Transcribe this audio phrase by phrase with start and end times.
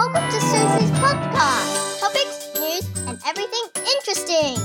[0.00, 2.00] Welcome to Susie's podcast.
[2.00, 4.56] Topics, news, and everything interesting.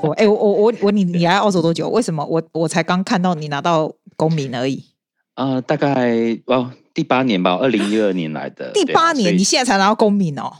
[0.00, 1.88] 我哎、我我我我你你来澳洲多久？
[1.88, 4.84] 为什么我我才刚看到你拿到公民而已？
[5.34, 8.70] 呃，大概哦第八年吧，二零一二年来的。
[8.78, 10.52] 第八年，你现在才拿到公民哦？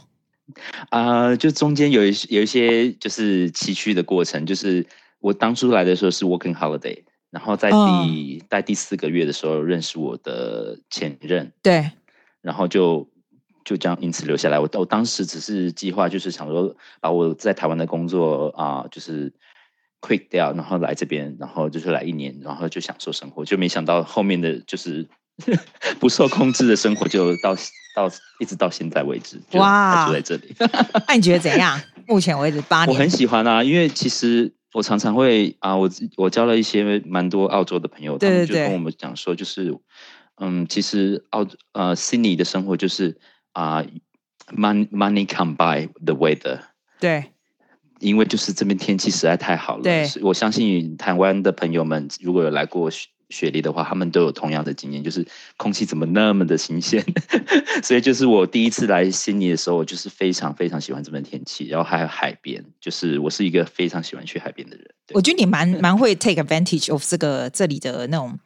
[0.89, 4.85] 啊、呃，就中间有一有一些就是崎岖的过程，就是
[5.21, 7.01] 我当初来的时候是 working holiday，
[7.31, 11.91] 然后在第在、嗯、第四个月的时候认识我的前任，对，
[12.41, 13.09] 然后就
[13.63, 14.59] 就这样因此留下来。
[14.59, 19.33] 我我当时只是计划就是想说把我在台湾的工作啊、呃、就是
[20.01, 25.07] quit 掉，然后来这边，然后就是来一年，然后就享受生活，就没想到后面的就是
[25.99, 27.55] 不受控制的生活就到。
[27.95, 28.07] 到
[28.39, 30.55] 一直到现在为止，哇，就在这里。
[31.07, 31.77] 那你觉得怎样？
[32.07, 39.75] 目前为止八年，我很喜欢啊，因为其实我常常会啊，我我交了一些蛮多澳洲的朋友，对对对，他们就跟我们讲说，就是
[40.37, 43.17] 嗯，其实澳呃悉尼的生活就是
[43.53, 43.83] 啊
[44.55, 46.59] ，money money come by the weather，
[46.99, 47.31] 对，
[47.99, 52.89] 因为就是这边天气实在太好了，对，我相信台湾的朋友们如果有来过。
[53.29, 55.25] 雪梨的话，他们都有同样的经验，就是
[55.57, 57.03] 空气怎么那么的新鲜，
[57.83, 64.85] 所以就是我第一次来悉尼的时候，我就是非常非常喜欢这边天气，然后还有海边，就是我是一个非常喜欢去海边的人。
[65.13, 68.37] 我觉得你蛮蛮会 take advantage of 这个这里的那种。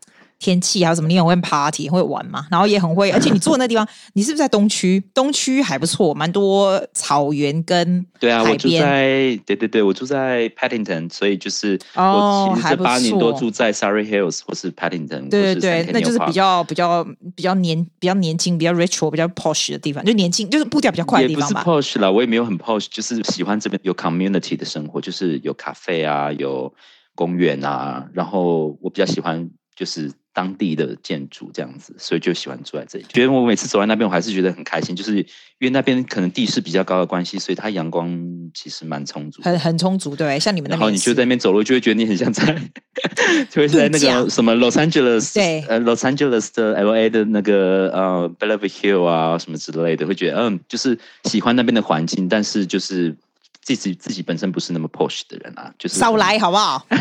[0.44, 1.08] 天气还有什么？
[1.08, 2.46] 你很会 party，会玩嘛？
[2.52, 5.02] 然后也很会， 而且你住的那地方，你是不是在东区？
[5.16, 17.04] 东区还不错，蛮多草原跟对啊，我住在对对对，我住在 Paddington，所以就是我其实这八年多住在 Surrey Hills 或是 Paddington，对对对，那就是比较比较
[17.36, 21.60] 比较年比较年轻、比较 ritual、比较 posh 的地方，就年轻就是步调比较快的地方吧。
[21.62, 26.74] 也不是 posh 啦，我也没有很 posh，就是喜欢这边有 community 的生活，就是有咖啡啊，有
[27.16, 30.12] 公园啊，然后我比较喜欢就是。
[30.34, 33.06] 当地的建筑这样子，所以就喜欢住在这里。
[33.09, 35.25] 觉得我每次走在那边，我还是觉得很开心，就是因
[35.62, 38.09] 为那边可能地势比较高的关系，所以它阳光
[38.53, 40.40] 其实蛮充足，很很充足，对。
[40.40, 42.44] 像你们那边，然后你就在那边走路，就会觉得你很像在，
[43.50, 53.16] 就会在那个什么 Los Angeles，对，呃，Los Angeles 的 LA 的那个呃 Beverly Hills 啊什么之类的，会觉得嗯，就是喜欢那边的环境，但是就是。
[53.63, 56.85] 自己自己本身不是那么 push 的人啊，就是少来好不好？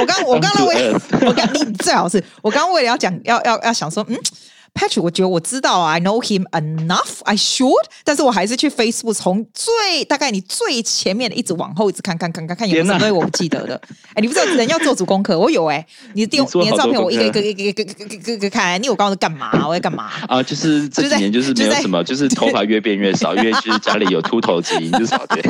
[0.00, 0.92] 我刚我刚刚为
[1.26, 4.16] 我刚你最好是我刚刚为了要讲要要要想说嗯。
[4.76, 7.72] Patrick，我觉得我知道啊，I know him enough, I should，
[8.04, 13.80] 但是我还是去 Facebook 从最大概你最前面的一直往后一直看看看看看有什么我不记得的。
[14.12, 19.66] 哎，你不知道人要做足功课，我有哎、欸，你的电你的照片我一个一个一个一个一个一个一个看，你我刚刚在干嘛？
[19.66, 20.10] 我在干嘛？
[20.28, 25.42] 啊，就是这几年就是没有什么，就是头发越变越少，因为就是家里有秃头基因，就是对。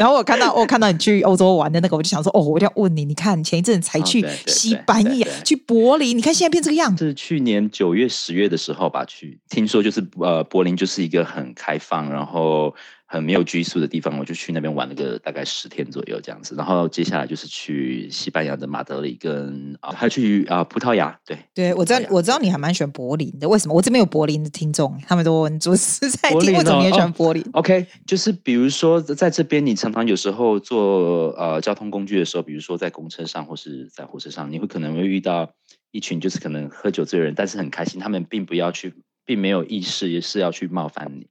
[0.00, 7.08] 然后我看到我看到你去欧洲玩的那个，我就想说哦，我一定要问你，你看前一阵才去西班牙，去柏林，你看现在变这个样子。
[7.08, 8.08] 是去年九月。
[8.21, 12.74] 十月的时候吧，去听说就是呃，柏林就是一个很开放，然后
[13.06, 16.54] 很没有拘束的地方，我就去那边玩了个大概十天左右这样子。
[16.54, 21.18] 然后接下来就是去西班牙的马德里跟啊，还去啊葡萄牙。
[21.26, 23.48] 对，对我知道，我知道你还蛮喜欢柏林的。
[23.48, 23.74] 为什么？
[23.74, 27.42] 我这边有柏林的听众，他们都问，主是在听，为什么你也喜欢柏林？
[27.46, 35.50] 哦，OK，就是比如说在这边，你常常有时候坐呃交通工具的时候，比如说在公车上或是在火车上，你会可能会遇到。
[35.92, 38.00] 一群就是可能喝酒醉的人，但是很开心。
[38.00, 38.92] 他们并不要去，
[39.24, 41.28] 并没有意识，也是要去冒犯你。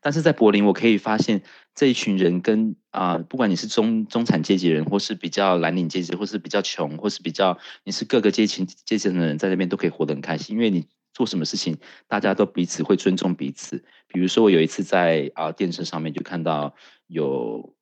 [0.00, 1.42] 但是在柏林，我可以发现
[1.74, 10.56] 这一群人跟啊、不管你是中中产阶级人，或是比较蓝领阶级，或是比较穷，或是比较你是各个阶层阶层的人，在那边都可以活得很开心。
[10.56, 11.76] 因为你做什么事情，
[12.08, 13.84] 大家都彼此会尊重彼此。
[14.08, 16.74] 比如说，我有一次在啊、电视上面就看到
[17.06, 17.74] 有。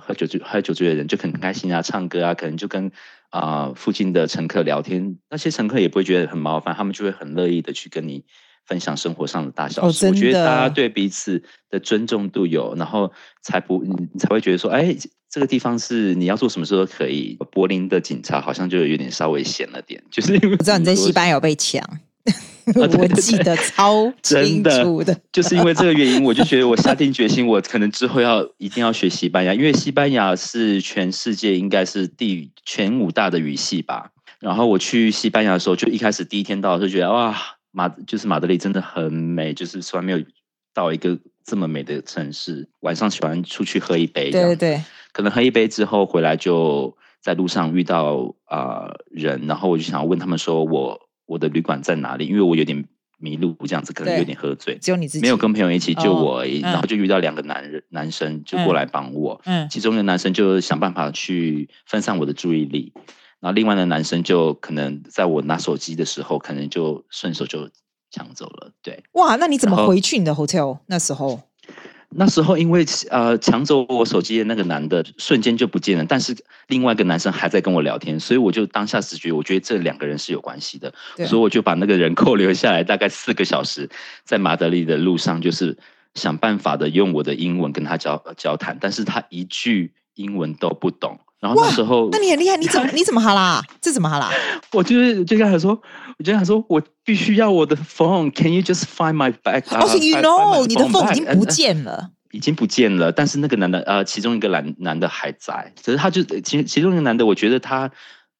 [0.00, 2.92] 喝酒醉喝酒醉的人就很开心啊，唱歌啊，可能就跟
[3.30, 8.24] 啊、呃、附近的乘客聊天，那些乘客也不会觉得很麻烦，他们就会很乐意的去跟你
[8.66, 10.06] 分享生活上的大小事。
[10.06, 13.12] 哦、我觉得大家对彼此的尊重度有，然后
[13.42, 14.96] 才不你才会觉得说，哎，
[15.30, 17.36] 这个地方是你要做什么事都可以。
[17.50, 21.82] 柏林的警察好像就有点稍微闲了点，就是因为我知道你在西班牙有被抢。
[22.76, 34.10] 我记得超清楚的，就是因为这个原因，我就觉得我下定决心，我可能之后要一定要学西班牙，因为西班牙是全世界应该是第前五大的语系吧。
[34.40, 37.36] 然后我去西班牙的时候，就一开始第一天到就觉得哇，
[37.70, 40.18] 马就是马德里真的很美，就是从来没有
[40.72, 42.68] 到一个这么美的城市。
[42.80, 44.82] 晚上喜欢出去喝一杯，对对对，
[45.12, 51.07] 可能喝一杯之后回来就在路上遇到啊、呃、人，然后我就想问他们说我。
[51.28, 52.26] 我的旅馆在哪里？
[52.26, 52.84] 因为我有点
[53.18, 54.78] 迷路，这样子可能有点喝醉。
[54.78, 56.62] 只有你自己没有跟朋友一起，就我而已。
[56.62, 59.40] 哦嗯、然后就遇到两个男人，男生就过来帮我。
[59.44, 62.92] 嗯，其中一个男生就想办法去分散我的注意力。
[63.40, 67.68] 然后另外的男生就可能在我拿手机的时候，可能就顺手就
[68.10, 68.72] 抢走了。
[68.82, 71.40] 对，哇，那你怎么回去你的 hotel 那时候？
[72.10, 76.34] 那时候因为呃抢走我手机的那个男的瞬间就不见了，但是
[76.68, 80.92] 另外一个男生还在跟我聊天，所以我就当下直觉，我觉得这两个人是有关系的，
[81.26, 83.90] 所以我就把那个人扣留下来，大概四个小时，
[84.24, 85.76] 在马德里的路上，就是
[86.14, 91.20] 想办法的用我的英文跟他交交谈，但是他一句英文都不懂。
[91.40, 93.62] 然后那时候，那你很厉害，你怎么 你怎么哈啦？
[93.80, 94.30] 这怎么哈啦？
[94.72, 95.70] 我就是就跟他说，
[96.18, 99.62] 我就跟他说，我必须要我的 phone，Can you just find my bag？
[99.70, 103.12] 哦、oh,，You know，你的 phone 已经不见了，已经不见了。
[103.12, 107.88] 但是那个男的，呃，其中一个男男的还在，只是他就其其中一个男的，我觉得他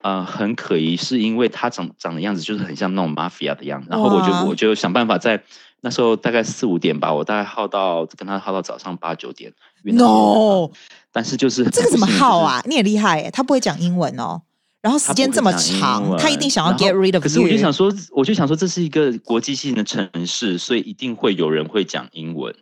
[0.03, 3.89] 呃很可疑，是因为他长长的样子就是很像那种 mafia 的样子。
[3.91, 5.41] 然后我就我就想办法在
[5.81, 9.53] 那时候大概四五点吧，我大概耗到跟他耗到早上八九点。
[9.85, 10.71] No。
[11.13, 12.63] 但是就是这个怎么耗啊？
[12.67, 14.43] 你也厉害耶，他不会讲英文哦，
[14.81, 17.23] 然后时间这么长，他，他一定想要 get rid of。
[17.23, 22.55] 可是我就想说，我就想说，这是一个国际性的城市，所以一定会有人会讲英文。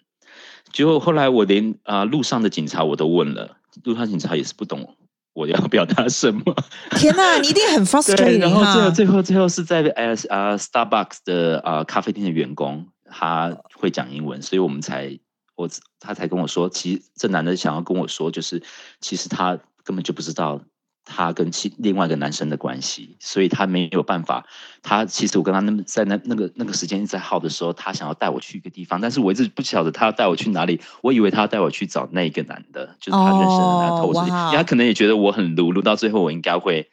[0.73, 4.95] 结果后来我连啊、呃、路上的警察我都问了，路上警察也是不懂
[5.35, 6.43] 我要表达什么。
[6.97, 8.39] 天哪，你一定很 frustrated。
[8.39, 12.87] 然后最后最后最后是在呃呃 Starbucks 的啊、呃、咖啡店的员工，
[13.19, 15.19] 他会讲英文，所以我们才。
[15.59, 15.67] 我
[15.99, 18.63] 他才跟我说，其实这男的想要跟我说，就是
[19.01, 20.61] 其实他根本就不知道
[21.03, 24.45] 他跟其另外一个男生的关系，所以他没有办法。
[24.83, 30.79] 他其实我跟他那么在那那个那个时间一直在耗的时候，他想要带我去一个地方，但是我一直不晓得他要带我去哪里。
[31.03, 36.91] 我以为他要带我去找那个男的，就是他认识的那个头子，因为他可能也觉得我很鲁鲁，到最后我应该会，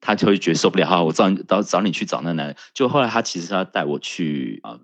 [0.00, 2.56] 他就会觉得受不了，哈，我找你找找你去找那男的。
[2.72, 4.80] 就后来他其实他带我去啊、呃、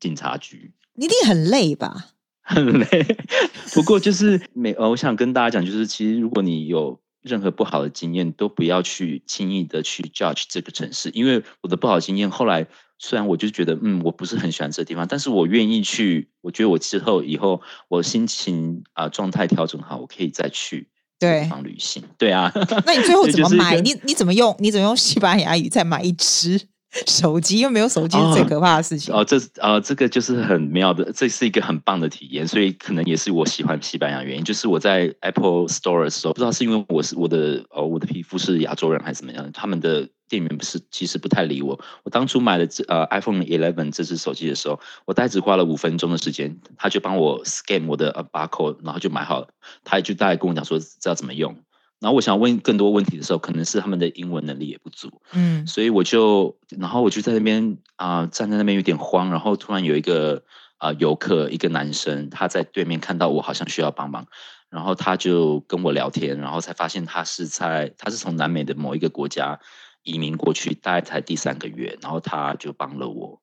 [0.00, 2.08] 警察局，你一定很累吧？
[2.42, 3.16] 很累，
[3.74, 12.66] 不过就是每呃，我想跟大家讲，就是其实如果你有任何不好的经验，都不要去轻易的去 judge 这个城市，因为我的不好经验，后来
[12.98, 22.02] 虽然我就觉得嗯，我不是很喜欢这个地方，但是我愿意去，我觉得我之后以后我心情啊、呃、状态调整好，我可以再去对地方旅行。
[22.16, 22.50] 对啊，
[22.86, 23.78] 那你最后 怎么买？
[23.82, 24.56] 你你怎么用？
[24.58, 26.62] 你怎么用西班牙语再买一支？
[27.06, 34.42] 手机又没有手机是最可怕的事情哦，哦，这呃，这个就是很妙的，这是一个很棒的体验，所以可能也是我喜欢西班牙原因。
[34.42, 41.78] 就是我在 Apple Store 的时候，不知道是因为我是我的呃我的皮肤是亚洲人还是怎么样，他们的店员不是其实不太理我。
[42.04, 49.48] 我当初买了这呃 iPhone Eleven 这支手机的时候，我大概只花了五分钟的时间，他就帮我 scan 我的 barcode，然后就买好了。
[49.84, 51.54] 他就大概跟我讲说知道怎么用。
[52.00, 60.44] 然后我想问更多问题的时候，可能是他们的英文能力也不足，嗯，所以我就，然后我就在那边啊、呃，站在那边有点慌，然后突然有一个
[60.76, 64.26] 啊、呃、游客，一个男生，他在对面看到我好像需要帮忙，
[64.70, 69.58] 然后他就跟我聊天，然后才发现他是在，他是从南美的某一个国家
[70.04, 73.40] 移民过去，大概才第三个月，然后他就帮了我。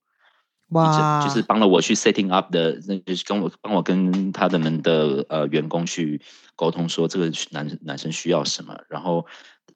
[0.69, 1.23] 哇！
[1.23, 6.21] 就是帮了我去 setting up 的，那就是跟我帮我跟他的们的呃员工去
[6.55, 9.25] 沟通，说这个男男生需要什么，然后。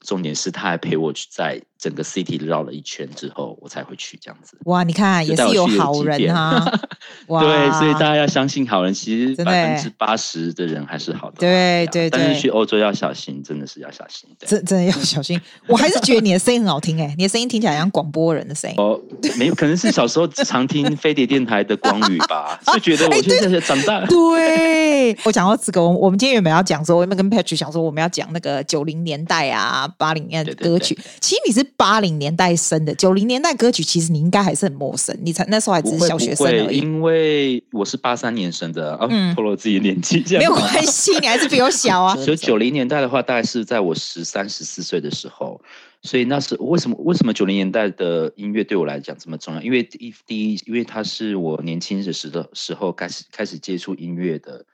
[0.02, 4.58] 重点是他还陪我去在整个 city 绕了一圈之后，我才会去这样子。
[4.66, 6.70] 哇，你看也是有好人啊！
[7.28, 11.38] 哇，对，所以大家要相信好人，其实百分之八十的人还是好的。
[11.38, 14.30] 对对对，但是去欧洲要小心，真的是要小心。
[14.40, 15.40] 真真的要小心。
[15.68, 18.76] 我还是觉得你的声音很好听哎，你的声音听起来像广播人的声音。
[18.78, 19.00] 哦，
[19.38, 24.06] 没有，可能是小时候常听飞碟电台的光宇吧，就觉得我就是长大。
[24.06, 29.88] 对，我讲到这个，我们今天原本要讲说，我们跟 Patrick 想说，我们要讲那个九零年代啊。
[29.98, 36.80] 八零年的歌曲，其实你是八零年代生的，九零年代歌曲其实你应该还是很陌生，你才那时候还只是小学生而已。
[36.80, 42.14] 因为我是八三年生的，啊，透露自己年纪，这样没有关系，你还是比我小啊。
[42.19, 45.62] 所以九零年代的话，大概是在我十三、十四岁的时候，
[46.02, 46.98] 所以那是为什么？
[47.00, 49.62] 为什么九零年代的音乐对我来讲这么重要？
[49.62, 54.66] 因为第一，第一，因为它是我年轻的时的时候开始开始接触音乐的，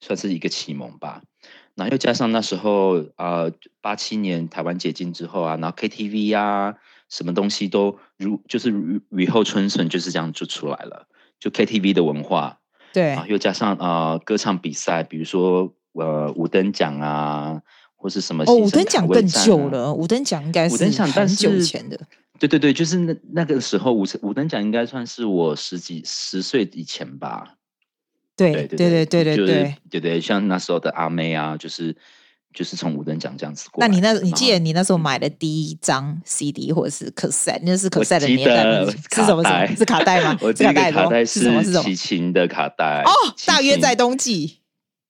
[0.00, 1.22] 算是一个启蒙吧。
[1.74, 3.50] 然后又加上那时候啊，
[3.80, 6.74] 八、呃、七年台湾解禁之后啊，然后 KTV 啊，
[7.08, 11.06] 什么东西都如就是雨雨后春笋就是这样就出来了，
[11.40, 12.58] 就 KTV 的文化。
[12.92, 13.18] 对。
[13.26, 17.62] 又加上啊、呃，歌唱比赛，比如说呃五等奖啊，
[17.96, 18.46] 或是什么、啊。
[18.48, 21.98] 哦，五等奖更久了，五等奖应该是很久前的。
[22.38, 27.54] 对对对，就是那那个时候五五等奖应该算是我十几十岁以前吧。
[28.36, 31.94] 对对对对对对对对对，像那时候的阿妹啊，就是
[32.54, 33.80] 就是从五等奖这样子过。
[33.80, 39.42] 那你那，你记得你那时候买的第一张 CD 或者是 cassette，那是 cassette 的年代是什么？
[39.76, 40.36] 是卡带吗？
[40.40, 41.62] 我这个卡带是什么？
[41.62, 43.12] 是齐秦的卡带哦，
[43.46, 44.58] 大约在冬季。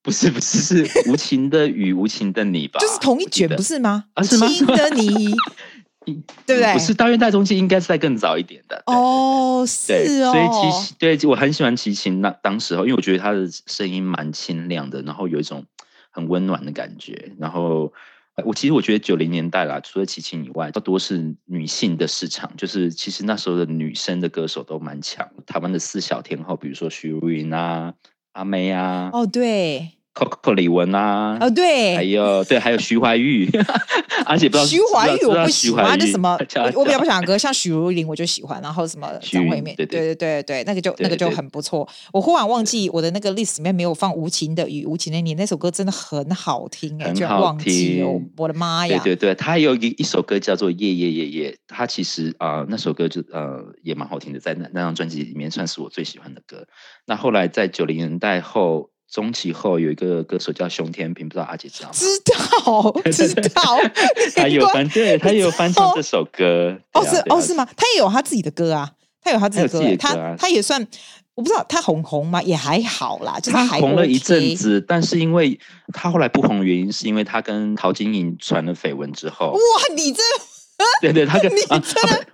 [0.05, 2.81] 不是不是是无情的雨，无情的你吧？
[2.81, 4.07] 就是同一卷不是吗？
[4.17, 5.33] 无情的你。
[6.04, 6.73] 对不对？
[6.73, 8.82] 不是大院大中期，应该是在更早一点的。
[8.87, 10.32] 哦，对是哦。
[10.32, 15.64] 所以齐秦，对，我很喜欢齐秦那当时候，因为我觉得他的声音蛮清亮的，然后有一种
[16.11, 17.32] 很温暖的感觉。
[17.38, 17.92] 然后
[18.44, 25.28] 我其实我觉得九零年代啦，除了齐秦以外，大多是女性的市场，就是其实那时候的女生的歌手都蛮强。
[25.47, 27.92] 台湾的四小天后，比如说许茹芸啊、
[28.32, 29.11] 阿妹啊。
[29.12, 29.90] 哦，对。
[30.14, 33.49] Coco 李玟啊，哦对，还有对，还有徐怀钰，
[34.26, 36.38] 而且不知道徐怀钰我不喜欢，那什么
[36.75, 41.88] 我我比较不喜欢歌，像许茹芸我就喜欢，然后什么张惠妹，对对对对，那个就那个就很不错。
[42.12, 49.00] 我忽然忘记我的那个 list 里面没有放无情的雨，无情的你那首歌真的很好听哎，就忘记哦，我的妈呀！
[49.02, 56.66] 对对对，他有一一首歌叫做夜夜夜夜，他其实啊那首歌就呃也蛮好听的，在那那张专辑里面算是我最喜欢的歌。
[57.07, 58.91] 那后来在九零年代后。
[59.12, 61.95] 中期后有一个歌手叫熊天平，不知道阿姐知道吗？
[61.95, 63.78] 知道， 知道。
[64.35, 66.75] 他有翻，对，他有翻唱这首歌。
[66.95, 67.69] 哦，是哦，是吗？
[67.76, 68.90] 他也有他自己的歌啊，
[69.23, 70.81] 他有他自己的歌，他他也算，
[71.35, 72.42] 我不知道他红红吗？
[72.42, 75.61] 也还好啦，就是他红了一阵子，但是因为
[75.92, 79.49] 他后来不红的原因，是因为他跟陶晶莹传了绯闻之后。
[79.50, 80.23] 哇，你这。
[81.00, 81.82] 对对，他跟啊，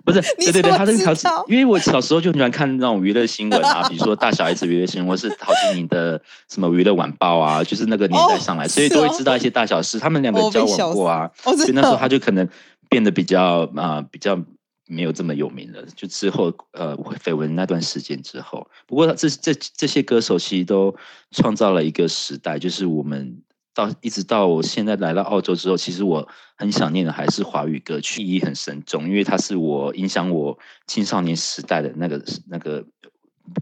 [0.03, 9.97] 不是，对对对，他跟陶，道因为我小时候就很喜欢看那种娱乐新闻啊， 比如说大小 S 娱乐新闻，或是陶晶莹的什么娱乐晚报啊，就是那个年代上来，哦、所以都会知道一些大小事。
[9.97, 12.47] 哦、他们两个交往过啊，哦、所以那时候他就可能
[12.89, 14.39] 变得比较啊、呃，比较
[14.87, 15.83] 没有这么有名了。
[15.95, 20.95] 就之后呃，绯闻那段时间之后，不过这这这些歌手其实都
[21.31, 23.41] 创造了一个时代，就是我们。
[23.79, 30.57] 到一直到我现在来到澳洲之后，其实我很想念的还是华语歌曲，意义很深重，因为它是我影响我
[30.87, 32.83] 青少年时代的那个那个，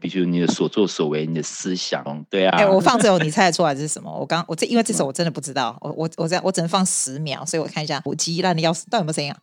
[0.01, 2.57] 比如你的所作所为，你的思想，对啊。
[2.57, 4.11] 哎、欸，我 放这首，你猜得出来这是什么？
[4.11, 9.37] 我刚我这因为这首我真的不知道，我我我这样我只能放十秒，所以我看一下，我鸡烂的要死，到底有没有声音啊？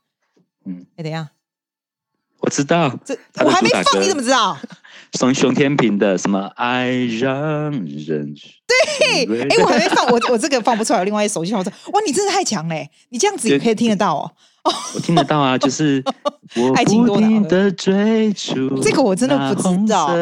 [0.66, 1.30] 嗯，哎、欸，等一下。
[2.40, 4.58] 我知道，这我还没放，你怎么知道？
[5.14, 6.90] 熊熊天平的什么爱
[7.20, 8.34] 让人
[8.66, 11.04] 对，哎、欸，我还没放，我我这个放不出来。
[11.04, 12.90] 另外一手机放，我说哇，你真的太强嘞！
[13.10, 14.30] 你这样子也可以听得到哦。
[14.94, 16.02] 我听得到啊，就是
[16.56, 18.80] 我不停的追逐。
[18.80, 20.14] 这个我真的不知道。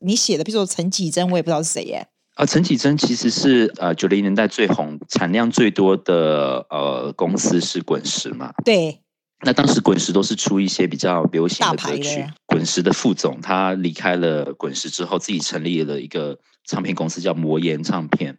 [0.00, 2.06] 你写的，比如说陈绮贞，我也不知道是谁耶。
[2.34, 8.52] 啊，陈绮贞其实是呃九零年代最红、产量最多的呃公司是滚石嘛？
[8.64, 9.00] 对。
[9.42, 12.26] 那当时滚石都是出一些比较流行的歌曲。
[12.46, 18.38] 滚石的副总他离开了滚石之后，自己成立了一个唱片公司，叫魔岩唱片。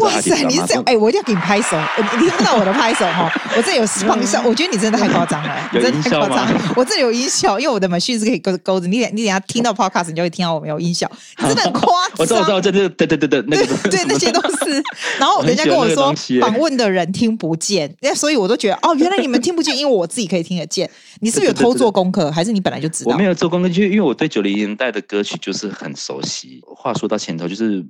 [0.00, 6.48] 哇塞，你是这样哎、欸，我一定要给你拍手， 你听不到我的拍手哈，我这有放效，我觉得你真的太夸张了， 你真的太夸张。
[6.74, 11.06] 我这里有音效，因为我的 machine 是可以勾勾着，你等你等下听到 podcast，你就会听到我们有音效，
[11.38, 12.16] 你真的很夸张。
[12.16, 14.82] 我知道，我知道，这这对对对对，那个对那些都是。
[15.18, 20.90] 然后人家跟我说，访问的人听不见，那所以我都觉得哦，原来你们听不见，因为我自己可以听得见。
[21.20, 23.12] 你是不是有偷做功课，还是你本来就知道？
[23.12, 26.62] 我没有做功课，就因为我对九零年代的歌曲就是很熟悉。
[26.74, 27.84] 话说到前头，就是。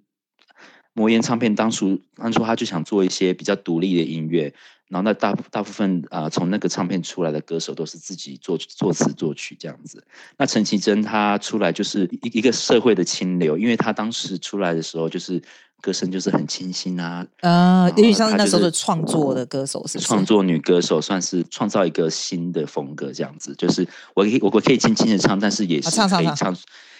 [0.94, 4.54] 魔岩唱片当初当初他就想做一些比较独立的音乐，
[4.88, 10.02] 然后那大大部分啊、呃、从那个唱片出来的歌手都是自己作作词作曲这样子。
[10.38, 15.42] 那陈绮贞她出来就是一一个社会的清流，因为她当时出来的时候就是
[15.80, 20.06] 歌声就是很清新啊，呃，因为像那时候的创作的歌手是是？
[20.06, 26.08] 创作女歌手算是创造一个新的风格这样子，就是我可以我我可以轻轻的唱，但是也是可以唱。
[26.08, 26.56] 唱唱唱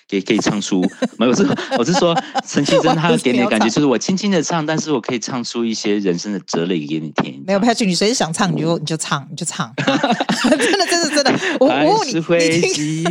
[0.08, 0.80] 可以可以唱出，
[1.18, 1.46] 没有，我是
[1.78, 2.14] 我是说
[2.46, 7.42] 陈绮贞，她给你的感觉就是我轻轻的唱，但是我可以唱出一些人生的哲理给你听。
[7.46, 13.04] 没有，Patrick，你随时想唱你就你就唱你就唱，真的真的真的， 我我问你，你听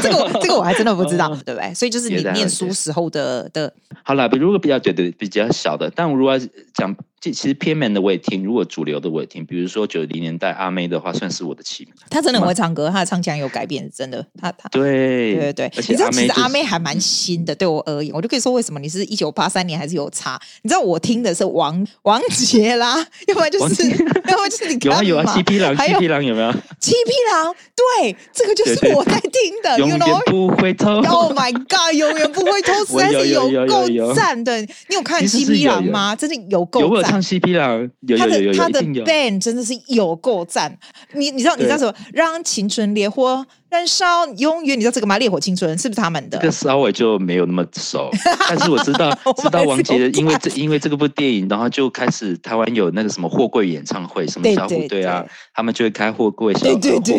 [0.00, 1.74] 这个这个我还真的不知道，对不对？
[1.74, 3.72] 所以就是你念书时候的的。
[4.04, 6.38] 好了，如果比较对对比较小的，但我如果
[6.74, 6.94] 讲。
[7.30, 9.46] 其实偏门的我也听，如果主流的我也听。
[9.46, 11.94] 比如说九零年代阿妹的话，算是我的启蒙。
[12.10, 14.26] 她真的很会唱歌，她的唱腔有改变，真的。
[14.40, 15.72] 她她对对对对。
[15.88, 20.40] 你知道其实阿妹还蛮新的，对我而言，我就可以说为什么你是一九八三年还是有差？
[20.62, 22.96] 你知道我听的是王王杰啦，
[23.28, 26.52] 要不然就是要不然就是你有啊有啊，七匹狼七匹狼有没有？
[26.80, 27.54] 七匹狼
[28.00, 29.30] 对，这个就是我在听
[29.62, 29.78] 的。
[29.78, 31.00] 永远不回头。
[31.02, 34.60] Oh my god，永远不会偷， 实在是有够赞的。
[34.60, 36.16] 你有看七匹狼吗？
[36.16, 37.11] 真的有够赞。
[37.12, 37.68] 唱 CP 啦，
[38.06, 40.74] 有有有有，他的 band 真的是有够赞。
[41.12, 41.94] 你你知道你知道什么？
[42.12, 45.16] 让青春烈火燃烧永远，你知道这个吗？
[45.18, 46.36] 烈火青春是不是他们的？
[46.36, 48.10] 这个稍微就没有那么熟，
[48.46, 49.10] 但是我知道
[49.42, 55.24] 知道王杰的，因为这因为这个部电影，然后就开始台湾有那个什么货柜演唱会，什么小虎队啊，
[55.54, 56.78] 他们就会开货柜小货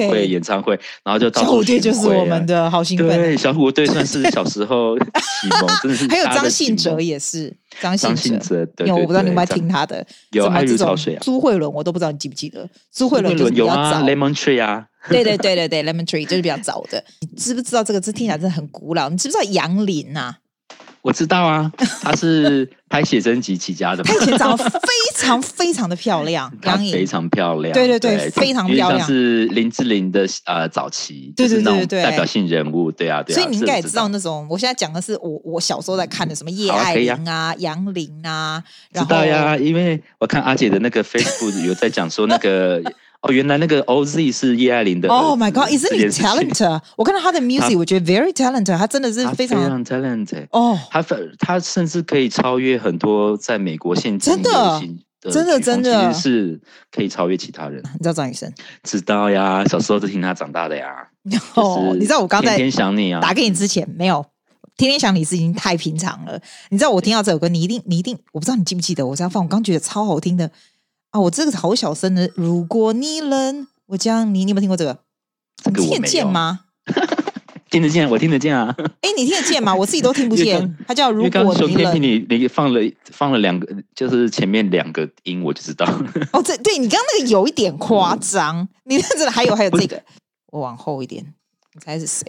[0.10, 3.07] 柜演唱会，然后就到处、啊、小虎队就是我们的好兴奋。
[3.07, 6.07] 对，小虎队算是小时候启蒙，真的是。
[6.07, 14.86] 还有张信哲也是张信哲，哲对，我不知道你们还听他的有爱如潮水啊，苏慧伦我都不知道你记不记得苏慧伦有啊，Lemon Tree 啊。
[15.10, 17.03] 对对对对对，Lemon Tree 就是比较早的。
[17.19, 19.10] 你知不知道这个字听起来真的很古老？
[19.10, 20.38] 你知不知道杨林啊？
[21.01, 21.69] 我知道啊，
[22.01, 24.01] 他是拍写真集起家的。
[24.03, 24.69] 他以前长得非
[25.13, 27.74] 常非常的漂亮， 杨颖非常漂亮。
[27.74, 29.05] 对对对，对非常漂亮。
[29.05, 32.89] 是林志玲的呃早期，对对对对，代表性人物。
[32.89, 33.38] 对啊对啊。
[33.38, 38.63] 所以你应该也知道那种，我现在讲的是我我小时候在看的什么叶爱玲啊、杨林啊。
[38.93, 42.81] 知道呀，因为我看阿姐的那个 Facebook 有在讲说那个。
[43.24, 45.08] 哦，原来那个 OZ 是叶爱玲的。
[45.08, 46.82] Oh my God，Isn't he talented？
[46.98, 48.77] 我看到他的 music，我觉得 very talented。
[48.77, 50.46] 他真的是非常非常 talented。
[50.51, 51.03] 哦，他
[51.39, 56.60] 他甚至可以超越很多在美国现今流行的，真的真的真的是
[56.92, 57.82] 可以超越其他人。
[57.94, 58.51] 你知道张雨生？
[58.84, 61.08] 知道呀，小时候就听他长大的呀。
[61.56, 64.25] 哦，你知道我刚才天天想你啊，打给你之前没有？
[64.75, 66.38] 天天想你是已经太平常了。
[66.70, 70.51] 你知道我听到这首歌，你一定你一定，我不知道你记不记得，我这样放，我刚觉得超好听的。
[71.13, 72.27] 啊，我这个好小声的。
[72.36, 74.98] 如果你冷，我将你，你有没有听过这个？
[75.63, 75.93] 这个我没有。
[75.93, 76.62] 听得见吗？
[77.70, 78.75] 听得见，我听得见啊。
[79.01, 79.74] 哎，你听得见吗？
[79.77, 80.75] 我自己都听不见。
[80.88, 82.01] 它叫如果你冷。
[82.01, 82.79] 你你放了
[83.12, 85.86] 放了两个，就是前面两个音，我就知道。
[86.32, 88.62] 哦，这对你刚刚那个有一点夸张。
[88.62, 90.03] 嗯、你看这里还有还有这个，
[90.48, 91.36] 我往后一点，
[91.74, 92.25] 你猜是谁？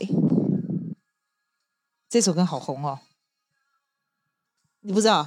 [2.11, 2.99] 这首歌好红哦，
[4.83, 5.27] 你不知道？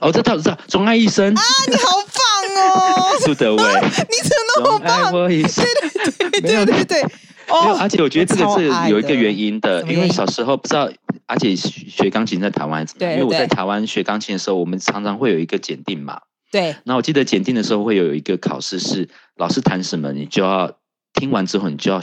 [0.00, 1.82] 哦，这套知道，钟爱一生啊，你好
[2.12, 2.13] 棒
[2.54, 5.12] 哦，苏德伟，你怎么那么棒？
[5.12, 7.02] 对对对对对对，
[7.48, 10.88] 哦，而且我觉得这个是有一个原因的，因为小时候不知道，
[11.26, 13.12] 而且学钢琴在台湾怎么样？
[13.14, 16.20] 因为我在台湾学钢琴的时候，我们常常会有一个检定嘛，
[16.50, 16.74] 对。
[16.84, 20.72] 那我记得检定的时候会有一个考试，是老师弹什么，你就要
[21.12, 22.00] 听完之后，你就要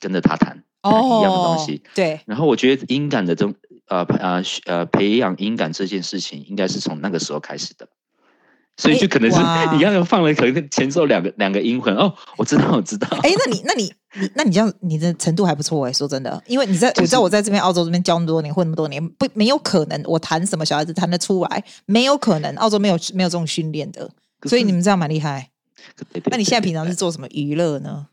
[0.00, 2.20] 跟着他弹一样的东西，对。
[2.26, 3.54] 然后我觉得音感的这种。
[3.86, 7.86] 呃呃呃，培养音感这件事情，应该是从那个时候开始的，
[8.76, 9.36] 所以就可能是
[9.74, 13.08] 你刚刚放了可能前奏两个两个音魂哦，我知道我知道。
[13.22, 24.10] 哎，那你那你你那你这样你的程度还不错哎，说真的，因为你在我知道我在这边澳洲这边教那么多年，混那么多年，不没有可能我弹什么小孩子弹得出来，没有可能，澳洲没有没有这种训练的，
[24.44, 25.50] 所以你们这样蛮厉害。
[26.26, 28.06] 那你现在平常是做什么娱乐呢？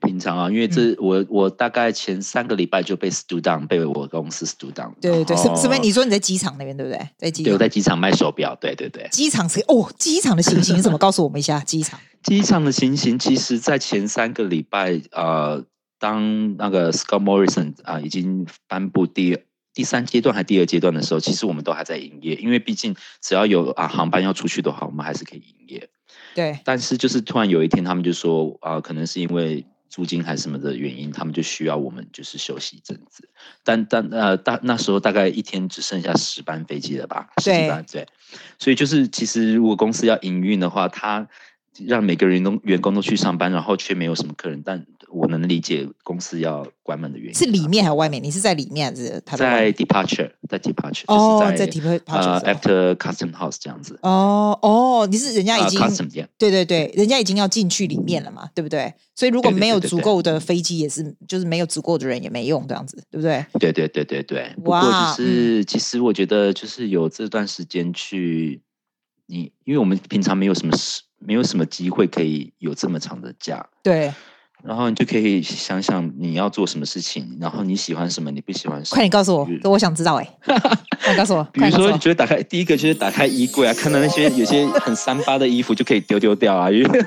[0.00, 4.92] 平常啊，因为这、嗯、我我大概前三个礼拜就被 stood down，被我公司 stood down。
[5.00, 5.80] 对对对，是是不是？
[5.80, 6.98] 你说你在机场那边对不对？
[7.16, 8.56] 在机场，对，我在机场卖手表。
[8.60, 10.98] 对对对，机场是哦，机场的情形怎么？
[10.98, 11.60] 告诉我们一下。
[11.66, 15.64] 机场，机场的情形，其实，在前三个礼拜，呃，
[15.98, 19.38] 当那个 Scott Morrison 啊、呃、已经颁布第
[19.72, 25.88] 第三阶段还第二阶段的时候，其实我们都还在营业，因为毕竟只要有啊航班要出去的话，我们还是可以营业。
[26.34, 29.64] 对，但是就是突然有一天，他们就说啊、呃，可能是因为。
[29.90, 33.28] 租金还是什么的原因，他们就需要我们就是休息一阵子。
[33.62, 37.28] 但但呃大那时候大概一天只剩下十班飞机了吧？
[37.42, 38.06] 十几班，对。
[38.58, 41.28] 所以就是其实如果公司要营运的话，他
[41.86, 44.86] 让每个人都员工都去上班，然后却没有什么客人，但。
[45.12, 48.22] 我能理解公司要关门的原因，是里面还是外面？
[48.22, 53.98] 你是在里面还是他在 departure，在 departure 哦，在 departure 呃 after custom house 这样子。
[54.02, 55.80] 哦哦，你是人家已经
[56.38, 58.94] 对对对，人家已经要进去里面了嘛，对不对？
[59.16, 63.44] 所以如果没有足够的飞机，也是就是没有足够的人也没用这样子，对不对？
[63.58, 64.52] 对对对对对。
[64.58, 68.62] 不过就是其实我觉得就是有这段时间去，
[69.30, 74.12] 你因为我们平常没有什么事，没有什么机会可以有这么长的假，对。
[74.62, 78.94] 然后你就可以想想你要做什么事情，然后你喜欢什么，你不喜欢什么。
[78.94, 80.58] 快点告诉我，我想知道哎、欸！
[81.04, 81.42] 快告诉我。
[81.52, 87.04] 比如说，你觉得打开第一个就是打开衣柜啊，看到那些有些很三八的衣服就可以丢丢掉啊，因 为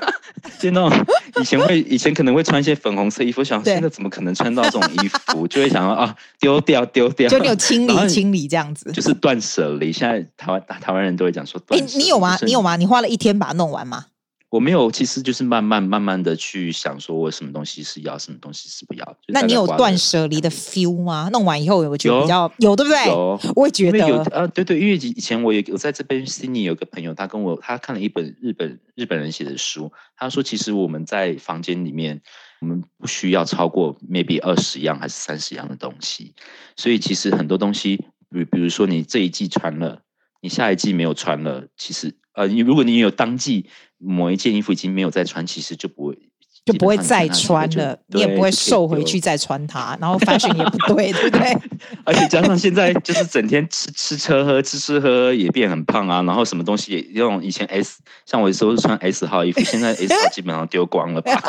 [0.59, 1.05] 就那种
[1.39, 7.29] 以前会以前可能会穿一些粉红色衣服，想现在怎么可能穿到这种衣服，就会想要啊 丢掉丢掉。
[7.29, 9.91] 就你有清理清理这样子，就是断舍离。
[9.91, 12.37] 现在台湾台湾人都会讲说，哎，你有吗？
[12.41, 12.75] 你有吗？
[12.75, 14.05] 你花了一天把它弄完吗？
[14.53, 19.17] 我没有，其实就是慢慢慢慢的去想，说我什么东西是要，什么东西是不要。
[19.29, 21.27] 那你有断舍离的 feel 吗？
[21.33, 23.07] 弄完以后，我觉得比较有，有对不对？
[23.07, 24.17] 有，我也觉得有。
[24.25, 32.21] 呃，对对，因为以前我有我在这边 Sydney 有个朋友，他跟我他看了一本日本日本人写的书，他说其实我们在房间里面，
[32.61, 36.35] 我们不需要超过 maybe 二十样还是三十样的东西，
[36.75, 37.97] 所以其实很多东西，
[38.29, 40.03] 比比如说你这一季穿了，
[40.41, 43.65] 你下一季没有穿了，其实呃，你如果你有当季。
[44.05, 46.17] 某一件衣服已经没有再穿，其实就不会
[46.65, 51.57] 就不会再穿了，你也不会瘦回去再穿它，然后 fashion 也不对，对不对？
[52.03, 61.31] 而且加上现在就是整天吃吃吃喝吃吃喝喝也变很胖啊，然后什么东西也用以前 S，像我有时候是穿 S 号衣服，现在 S 号基本上丢光了吧？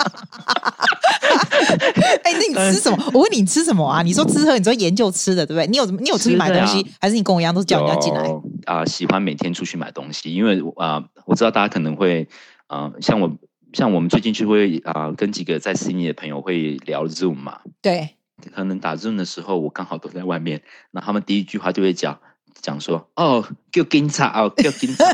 [2.22, 3.10] 哎、欸，那你 吃什么？
[3.12, 4.02] 我问你，你吃什么啊？
[4.02, 5.66] 你说吃喝，你说研究吃的，对不对？
[5.66, 8.22] 你有你有出去买东西，啊、还是你跟我一样都是叫人家进来
[8.66, 8.86] 啊、呃？
[8.86, 12.28] 喜欢每天出去买东西，因为啊、呃，我知道大家可能会
[12.66, 13.36] 啊、呃，像我。
[13.74, 17.58] 像我们最近就会啊、呃，跟几个在悉尼的朋友会聊 Zoom 嘛。
[17.82, 18.10] 对。
[18.54, 22.20] 可能打 Zoom 的时候，我刚好都在外面，那他们第一句话就会讲
[22.60, 25.04] 讲说：“哦，叫警察哦，叫警察。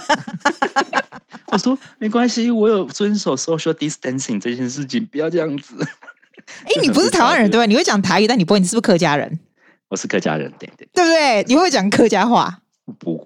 [1.51, 5.83] ”我说没关系，我有遵守 social distancing 这件事情，不要这样子。
[6.65, 7.65] 哎、欸，你不是台湾人对吧？
[7.65, 9.41] 你会讲台语，但你不会，你是不是客家人？
[9.89, 10.87] 我是客家人，对对。
[10.93, 11.45] 对不对？
[11.49, 12.61] 你会讲客家话？
[12.99, 13.20] 不，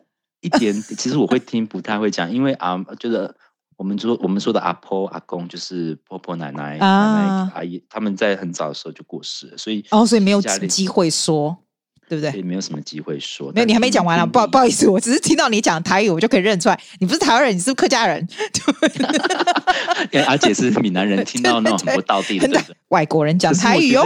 [0.45, 0.73] 一点。
[0.97, 3.35] 其实我会听，不太会讲，因为啊，就是。
[3.77, 11.59] 我们说我们说的阿婆阿公就是婆婆奶奶、啊、奶奶阿姨，他们在很早的时候就过世了，所以哦，所以没有机会说，
[12.09, 12.31] 对不对？
[12.31, 13.51] 所以没有什么机会说。
[13.53, 14.27] 没有，你还没讲完啊！
[14.27, 18.27] 不不好意思，我只是听到你讲台语，我就可以认出来，你不是台湾人，你是，客家人。
[20.13, 24.05] 因为阿姐是闽南人，听到那种 很不道地的外国人讲台语哦。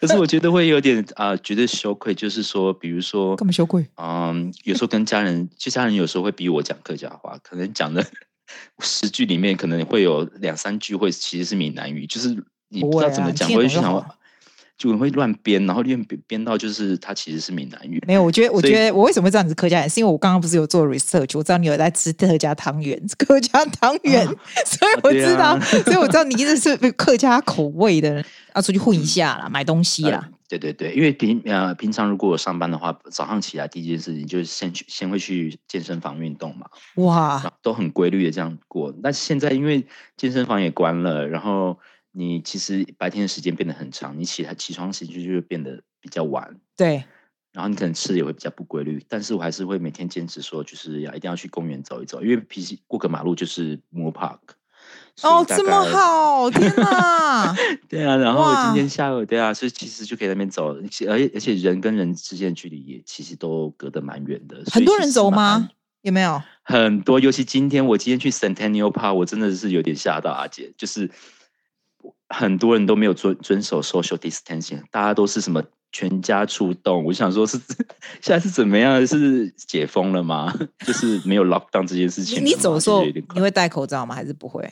[0.00, 3.86] 可是我觉得 会有点啊、呃，觉得羞愧，就是说，比如说，干嘛羞愧？
[3.96, 8.04] 嗯，有时候跟家人，其实家人有时候会逼我讲客家话，可能讲的
[8.80, 12.28] 十句里面，可能会有两三句会其实是闽南语，就是
[12.68, 14.16] 你不知道怎么讲，我会去想，
[14.80, 18.02] 就会乱编，然后乱编编到就是它其实是闽南语。
[18.06, 28.24] 没有，我觉得，我觉得我为什么会知道你是客家人，是因为我刚刚不是有做 research，我知道你有在吃客家汤圆，客家汤圆，啊、 所以我知道，啊、所以我知道你一直是客家口味的。
[28.56, 30.38] 要出去混一下啦，嗯、 买东西啦、呃。
[30.48, 36.66] 对对对，因为平呃平常如果我上班的话，早上起来第一件事情就是先去先会去健身房运动嘛。
[36.96, 38.92] 哇，都很规律的这样过。
[39.00, 41.78] 但是现在因为健身房也关了，然后
[42.12, 46.56] 你其实白天的时间变得很长，你起来起床时间就会变得比较晚。
[46.76, 47.04] 对，
[47.52, 49.04] 然后你可能吃的也会比较不规律。
[49.08, 54.38] 但是我还是会每天坚持说，就是要一定要去公园走一走，因为平时过个马路就是 Moore Park。
[55.22, 57.54] 哦，这么好，天哪！
[57.88, 64.62] 对啊，然后我今天下午，对啊，所以其实就可以在那边走，而且而且人跟人之间的距离也其实都隔得蛮远的。
[64.72, 65.68] 很多人走吗？
[66.02, 66.42] 有没有？
[66.62, 71.10] 很多，尤其今天我今天去 Centennial Park，我真的是有点吓到阿姐，就是
[72.34, 75.62] 很多人都没有遵遵守 social distancing，大家都是什么
[75.92, 77.04] 全家出动。
[77.04, 77.58] 我想说是
[78.22, 79.04] 现在是怎么样？
[79.06, 80.52] 是解封了吗？
[80.86, 82.44] 就是没有 lockdown 这件事情。
[82.44, 84.14] 你走的时候你会戴口罩吗？
[84.14, 84.70] 还是不会？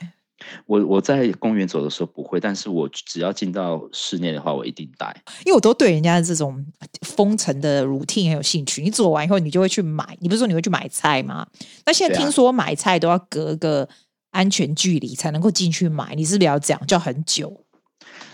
[0.67, 5.13] 我我在公园走的时候不会，但是我只要进到室内的话，我一定戴。
[5.45, 6.65] 因为我都对人家的这种
[7.03, 8.81] 封城的 routine 很有兴趣。
[8.81, 10.17] 你走完以后，你就会去买。
[10.21, 11.45] 你不是说你会去买菜吗？
[11.85, 13.89] 那现在听说买菜都要隔个
[14.31, 17.65] 安全距离才能够进去买，你是不是要这样叫很久？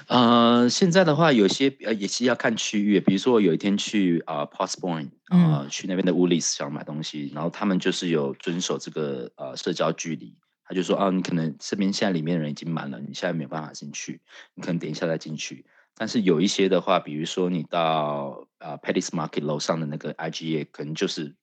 [0.07, 3.00] 呃，现在的话，有些呃也是要看区域。
[3.00, 10.37] 比如说，我有一天去啊、呃、Postpoint 啊、呃，去那边的 Woolies 想买东西，然后他们就是有遵守这个呃社交距离。
[10.66, 14.20] 他就说：“啊，你可能这边现在里面的人已经满了，你现在没有办法进去，
[14.54, 15.64] 你可能等一下再进去。
[15.94, 21.35] 但是有一些的话，比如说你到呃 Paddy's Market 楼上的那个 IGA，可能就是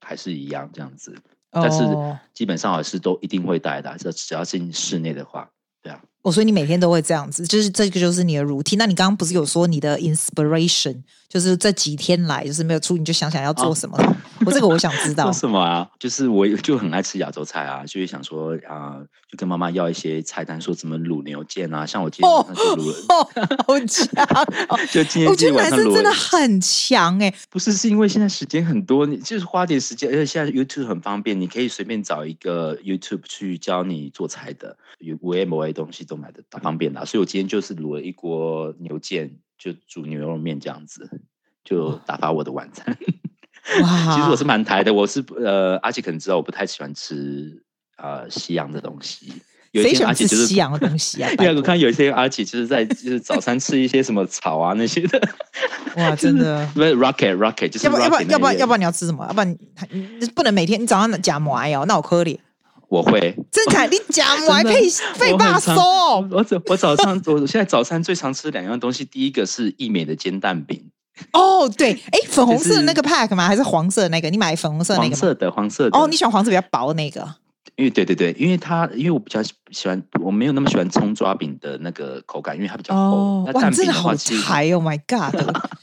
[0.00, 1.16] 还是一样这样子。
[1.50, 1.82] 但是
[2.34, 5.48] 基本上还是都一定会戴的，这只要进室内的话。”
[6.28, 8.76] 我说你每天都会这样子，就是这个就是你的 routine。
[8.76, 10.94] 那你刚刚不是有说你的 inspiration，
[11.26, 13.96] 就是这几天来就是没有出，你就想想要做什么？
[13.98, 15.24] 哦、我这个我想知道。
[15.32, 15.88] 做什么啊？
[15.98, 21.86] 就是我就很爱吃亚洲菜啊，就是想说啊、呃，就跟妈妈要一些菜单，说怎么卤牛腱啊。
[21.86, 24.06] 像我今天晚上就卤了，哦哦、好强、
[24.68, 24.78] 哦！
[24.92, 27.34] 就今天，我觉得男生真的很强哎。
[27.48, 36.17] 不是，是因为现在时间很多，你就是花点时间，而且现在 YouTube 很方便，你可以随便找一个 YouTube 去教你做菜的，有五某 A 东西都。
[36.18, 41.08] 买的大方便的，所以我今天就是卤了一锅牛腱，就煮牛肉面这样子，
[41.64, 42.96] 就打发我的晚餐。
[43.82, 47.62] 哇， 其实我是蛮台的，我是呃，阿姐可能知道我不太喜欢吃
[47.96, 49.32] 呃西洋的东西。
[49.72, 55.20] 有一些阿姐就是西洋的东西啊， 因为我看有一些阿姐就是在就是早餐吃一些什么草啊那些的。
[55.96, 59.26] 哇， 真的，不是 rocket rocket，就是要不要不然要不然要不然你要吃什么？
[59.28, 59.58] 要不然
[59.90, 62.38] 你不能每天你早上夹馍哦，那我可怜。
[62.88, 63.20] 我会，
[63.52, 64.80] 真的，你讲我还配
[65.18, 66.26] 配巴说？
[66.30, 70.90] 我早我早上我现在早餐最常吃两样东西，第一个是易美的煎蛋饼。
[71.32, 73.46] 哦，对，哎，粉红色的那个 pack 吗？
[73.46, 74.30] 还是黄色的那个？
[74.30, 75.10] 你买粉红色的那个？
[75.10, 75.98] 黄色的，黄色的。
[75.98, 77.28] 哦，你喜欢黄色比较薄的那个？
[77.76, 79.52] 因为对对对，因为它因为我比较喜
[79.86, 83.16] 欢，我没有那么喜欢葱抓饼的那个口感，因为它比较厚。
[83.16, 85.38] 哦，哇，真的好柴哦！My God，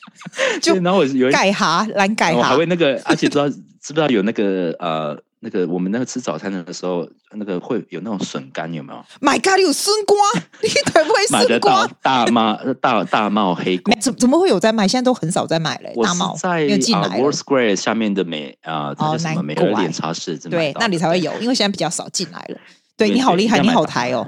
[0.62, 3.56] 就然后我有盖哈蓝盖哈，还会那个，而且知道知
[3.90, 5.22] 不知道有那个呃。
[5.46, 10.18] 那个我们那个吃早餐的时候，那个会有那种笋干，有没有？My God，有笋瓜，
[10.64, 11.88] 你会不会笋瓜？
[12.02, 14.88] 大妈大大帽黑瓜，怎怎么会有在卖？
[14.88, 16.04] 现在都很少在买了。
[16.04, 20.36] 大帽在啊 World Square 下面的美啊，这叫什么美和点茶室？
[20.50, 22.58] 对，那里才会有，因为现在比较少进来了。
[22.98, 24.28] 对，你好厉害，你好台哦。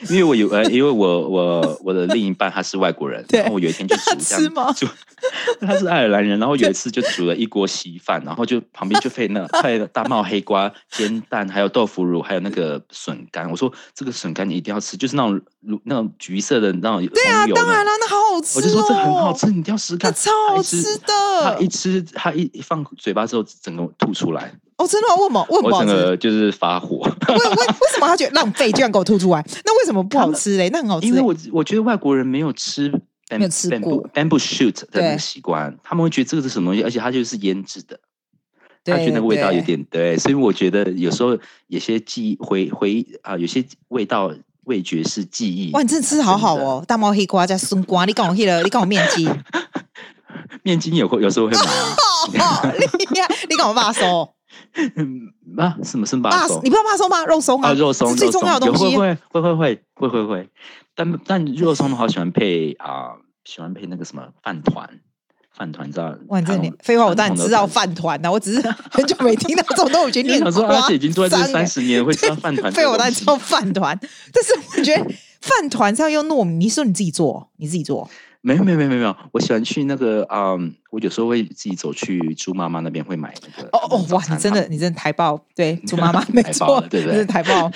[0.10, 4.86] 因为我有呃，因为我我我的另一半他是外国人，然后我有一天就煮 这样煮，
[5.60, 13.50] 他是爱尔兰人，然后有一次就煮了一锅稀饭，然后就旁边就配那配了大帽黑瓜、煎蛋，还有豆腐乳，还有那个笋干。
[13.50, 15.40] 我说这个笋干你一定要吃，就是那种
[15.84, 17.04] 那种橘色的那种。
[17.08, 18.58] 对啊，当然了，那好好吃。
[18.58, 20.12] 我就说这很好吃，你一定要试试看。
[20.14, 21.12] 超好吃的。
[21.42, 24.52] 他一吃，他一一放嘴巴之后，整个吐出来。
[24.78, 25.14] 哦，真的吗？
[25.16, 25.46] 为什么？
[25.50, 25.76] 为什么？
[25.76, 26.98] 我整个就是发火。
[26.98, 29.44] 为为为什么他觉得浪费，居然给我吐出来？
[29.64, 30.70] 那为什么不好吃嘞？
[30.72, 31.06] 那很好吃。
[31.08, 32.88] 因为我我觉得外国人没有吃
[33.30, 37.98] 没有吃过 bamboo shoot 的那个习惯，他们会觉得这个是什么东西，而且它就是腌制的，
[38.84, 41.36] 他觉得那个味道有点对，所以我觉得有时候
[41.66, 44.32] 有些记忆回回啊，有些味道
[44.64, 45.72] 味觉是记忆。
[45.72, 46.84] 哇，你真的吃好好哦！
[46.86, 49.28] 大猫黑瓜加笋瓜，你跟我了， 你跟我面筋，
[50.62, 52.62] 面筋有有时候会买啊。
[52.78, 52.86] 你
[53.50, 54.32] 你跟我爸说。
[54.96, 56.60] 嗯，啊，什么生扒松？
[56.62, 57.24] 你不要扒松吗？
[57.26, 58.96] 肉松啊，肉松，最重要的东西。
[58.96, 60.48] 会会会会会会会。
[60.94, 63.12] 但但肉松的话，喜欢配啊，
[63.44, 64.88] 喜欢配那个什么饭团，
[65.56, 66.16] 饭团知道？
[66.26, 70.50] 万正年，废话，我当然知道饭团呐，我只是很久没听到这种东西念瓜。
[70.50, 72.72] 他说他已经做这三十年，会做饭团。
[72.72, 73.98] 废话，我当然知道饭团。
[74.32, 75.04] 但是我觉得
[75.40, 78.08] 饭团是要用糯米，你说你自己做，你自己做。
[78.40, 83.68] 没有没有没有没有，我喜欢去那个嗯，我有时候会自己走去猪妈妈那边会买那个。
[83.72, 87.24] 哦哦哇，你真的 你真的台爆，对猪妈妈没错，对不对？
[87.24, 87.68] 台爆，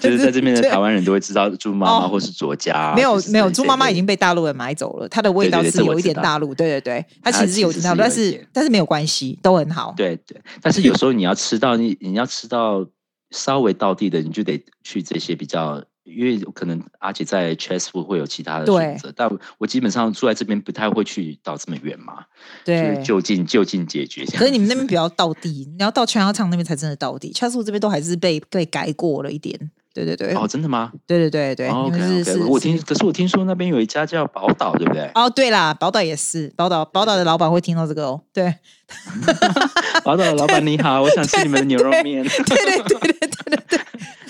[0.00, 2.92] 就是在这边的台湾人都会知道猪妈妈或是卓家。
[2.96, 9.94] 没有没有，猪妈妈已经被大陆人买走了，它的味道是有一点大陆，对对对，它其实是有点大陆，但是但是没有关系，都很好。
[9.96, 12.84] 对对，但是有时候你要吃到你你要吃到
[13.30, 15.82] 稍微道地的，你就得去这些比较。
[16.08, 22.24] 因为可能阿姐在 Chesswood 会有其他的选择，但我基本上住在这边不太会去到这么远嘛。
[22.64, 24.24] 对，就近就近解决。
[24.26, 27.32] 可是你们那边比较到地，你要到 Chinatown 那边才真的到地。
[27.32, 29.70] ，Chesswood 这边都还是被被改过了一点。
[29.94, 30.32] 对对对。
[30.34, 30.92] 哦，真的吗？
[31.06, 31.68] 对对对对。
[31.68, 32.44] OK OK。
[32.46, 35.10] 我听，可是我听说那边有一家叫宝岛，对不对？
[35.14, 38.20] 哦，对啦，宝岛也是宝岛，宝岛的老板会听到这个哦。
[38.32, 38.54] 对。
[40.04, 42.22] 宝岛的老板你好，我想吃你们的牛肉面。
[42.22, 43.80] 对对对对对对对。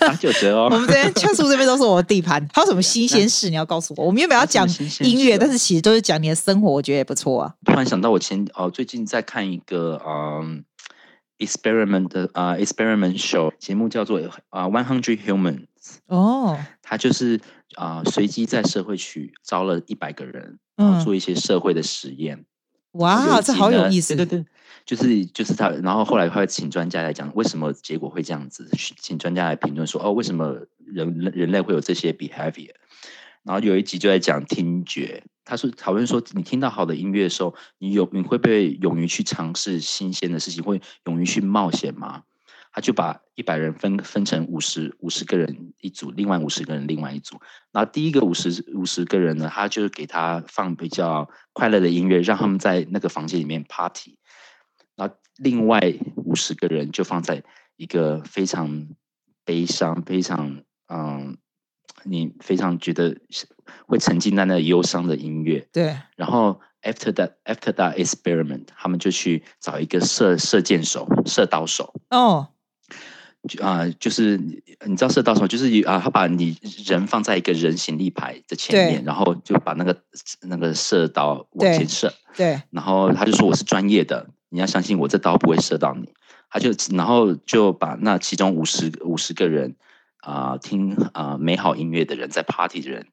[0.08, 0.68] 打九折哦！
[0.72, 4.04] 我们这边恰叔这边都是我的地盘， 还有什么新鲜事你要告诉我？
[4.06, 4.66] 我们原本要讲
[5.00, 7.54] 音乐，但是其实都是讲你的生活，我觉得也不错啊。
[7.64, 10.64] 突然想到，我前哦最近在看一个嗯
[11.38, 15.66] experiment 的啊 experiment show 节目，叫做啊 One Hundred Humans
[16.06, 17.40] 哦，他就是
[17.76, 22.44] 啊随机在社会区招了一百个人，然后做一些社会的实验。
[22.92, 24.16] 哇，这好有意思！
[24.16, 24.46] 对对对。
[24.88, 32.70] 就是就是他，然后后来会请专家来讲为什么结果会这样子，请专家来评论说哦，为什么人人类会有这些 behavior。
[33.42, 42.22] 然后有一集就在讲听觉，他说讨论说，你听到好的音乐的时候，你有你会不会勇于去尝试新鲜的事情，会勇于去冒险吗？
[42.72, 47.38] 他就把一百人分分成五十五十个人一组，另外五十个人另外一组。
[47.72, 54.16] 然后第一个五十五十个人呢，他就给他放比较快乐的音乐，让他们在那个房间里面 party。
[54.98, 55.80] 然后另外
[56.16, 57.42] 五十个人就放在
[57.76, 58.88] 一个非常
[59.44, 61.38] 悲伤、非常嗯，
[62.02, 63.16] 你非常觉得
[63.86, 65.68] 会沉浸在那忧伤的音乐。
[65.72, 65.96] 对。
[66.16, 71.94] 然后 after that after that experiment，他们就去找一个射射箭手、射刀手。
[72.10, 72.48] 哦。
[73.62, 79.96] 啊、呃，就是你知道射刀手就是啊，他把你人放在一个人形立牌的前面，然后就把那个
[80.42, 82.12] 那个射刀往前射。
[82.36, 82.54] 对。
[82.54, 86.08] 对然后他就说：“我是专业的。”你要相信我，这刀不会射到你。
[86.50, 89.76] 他就然后就把那其中五十五十个人
[90.20, 93.06] 啊、呃、听啊、呃、美好音乐的人在 party 的人，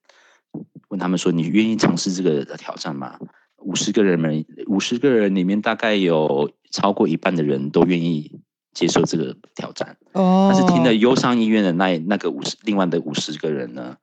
[0.87, 3.19] 问他们说：“你愿意尝试这个的挑战吗？”
[3.59, 8.39] 五十个人们，五十个人里面大概有超过一半的人都愿意
[8.73, 9.97] 接受这个挑战。
[10.13, 13.97] 哦，但是听了忧伤音乐的那那个五十另外的五十个人呢，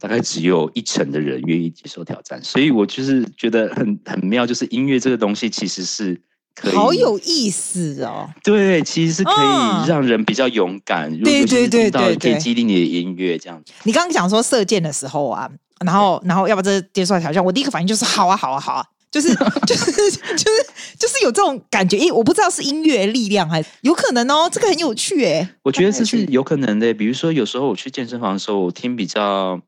[0.00, 2.42] 大概只有一成的人愿意接受挑战。
[2.42, 6.20] 所以我就是觉得很很妙，就是音乐这个东西其实是。
[6.62, 8.28] 好有意思哦！
[8.42, 11.10] 对，其实是可以让人比较勇敢。
[11.20, 13.72] 对对对对，可以激励你的音乐这样子。
[13.82, 15.50] 你刚刚讲说射箭的时候啊，
[15.84, 19.34] 然后然后要不这接受挑战，我第一个反应就是好啊好啊好啊，就是
[19.66, 20.66] 就是就是
[20.98, 21.98] 就是有这种感觉。
[21.98, 25.48] 诶，我不知道是音乐力量还是有可能哦，这个很有趣诶。
[25.64, 26.94] 我觉得这是有可能的。
[26.94, 29.60] 比如说有时候我去健身房的时候，我听比较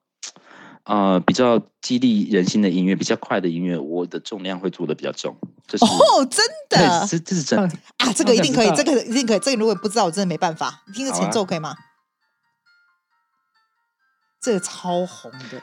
[0.87, 5.37] 呃比较激励人心的音乐，比较快的音乐，我的重量会做的比较重。
[5.67, 8.13] 这是哦，真的，这这是真的 啊！
[8.13, 9.39] 这个一定可以，这个一定可以。
[9.41, 10.83] 这个如果不知道，我真的没办法。
[10.87, 11.71] 你听个前奏可以吗？
[11.71, 11.77] 啊、
[14.41, 15.61] 这个超红的。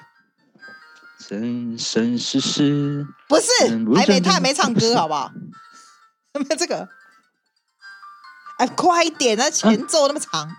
[1.19, 3.49] 生生世世不是，
[3.95, 5.31] 还没他还没唱歌，好不好？
[6.33, 6.89] 有 没有这个？
[8.57, 9.39] 哎，快一点！
[9.39, 10.57] 啊前奏那么长，啊、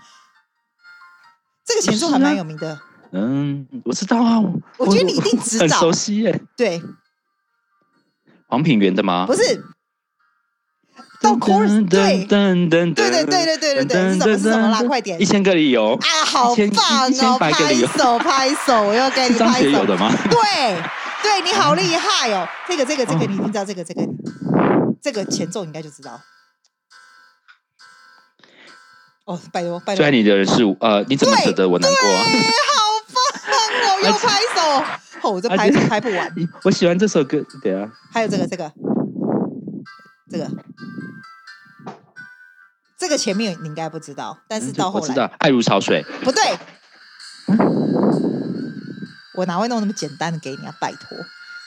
[1.66, 2.80] 这个前奏还蛮有名的。
[3.14, 4.42] 嗯，我知道啊。
[4.76, 6.40] 我觉得你一定知道，很熟悉耶。
[6.56, 6.82] 对，
[8.48, 9.24] 黄品源的吗？
[9.26, 9.64] 不是。
[11.20, 14.82] 到 chorus 对，对对对对对对对，是什么是什么啦？
[14.82, 15.18] 快点！
[15.18, 17.38] 一千个理由啊，好棒哦！
[17.38, 19.68] 拍手拍手，我要给你拍手。
[19.70, 20.12] 有的吗？
[20.28, 20.76] 对
[21.22, 22.46] 对，你好厉害哦！
[22.68, 24.06] 这个这个这个，你知道这个这个
[25.00, 26.20] 这个前奏，应该就知道。
[29.24, 29.96] 哦，拜托拜托。
[29.96, 31.98] 最爱你的人是呃，你怎么舍得我难过？
[34.06, 34.84] 又拍手，
[35.22, 36.34] 哦，我这拍拍不完。
[36.64, 37.90] 我喜欢这首歌，对啊。
[38.12, 38.72] 还有这个这个
[40.30, 40.48] 这个。
[42.96, 46.02] 这个前面你应该不知道，但是到后来，我知道，爱如潮水。
[46.22, 46.42] 不对，
[49.34, 50.74] 我哪会弄那么简单的给你啊？
[50.80, 51.18] 拜托，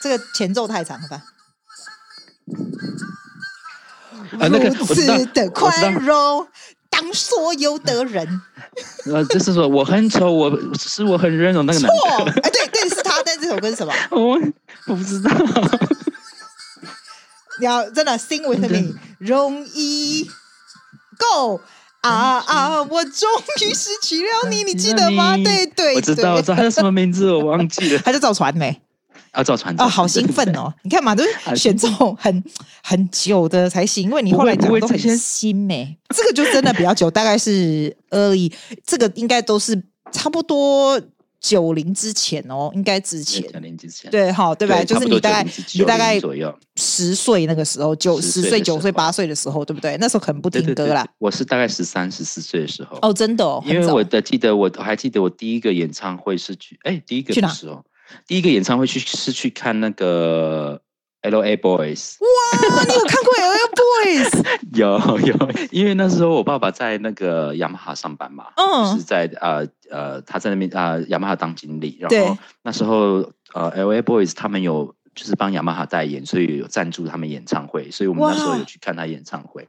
[0.01, 1.21] 这个前奏太长了吧？
[4.39, 6.47] 啊，那个如此的宽容，
[6.99, 8.41] 当所有的人，
[9.05, 13.93] 呃，就是说我很丑，我是我很温柔那个男错，哎，对对，是他，但这首歌是什么？
[14.11, 14.39] 我
[14.87, 15.31] 我不知道。
[17.59, 20.29] 你要真的 sing with me，容易。
[21.19, 21.59] Go
[22.01, 22.83] 啊啊！
[22.83, 23.27] 我终
[23.67, 25.35] 于失去了你，你记得吗？
[25.43, 27.99] 对对，我知道，我知道他叫什么名字，我忘记了。
[28.05, 28.79] 他叫赵传没？
[29.37, 30.73] 啊，赵传啊，好兴奋哦！
[30.81, 32.43] 你看嘛，都是选这种很
[32.81, 35.95] 很久的才行，因为你后来讲的都很新没。
[36.09, 38.51] 这个就真的比较久，大概是而已。
[38.83, 39.79] 这个应该都是
[40.11, 40.99] 差不多。
[41.39, 44.83] 九零之前哦，应该之前，九零之前，对哈，对吧？
[44.83, 49.95] 就是你大概你大概左右十岁那个时候，九十岁、九岁、八岁的时候，对不对？
[49.99, 51.07] 那时候可能不听歌啦。
[51.19, 52.97] 我是大概十三、十四岁的时候。
[53.03, 57.85] 哦，真的哦，因为我的记得，我还记得我第一个演唱会是去，哎，第一个的时候，
[58.25, 60.81] 第一个演唱会去是去看那个。
[61.21, 64.45] L A Boys，哇，你有看过 L A Boys？
[64.77, 79.67] 有有，因为那时候我爸爸在那个雅马哈上班嘛，嗯，就是在呃呃他在那边啊雅马哈当经理，然后那时候呃 L A Boys 他们有就是帮雅马哈代言，所以有赞助他们演唱会，所以我们那时候有去看他演唱会，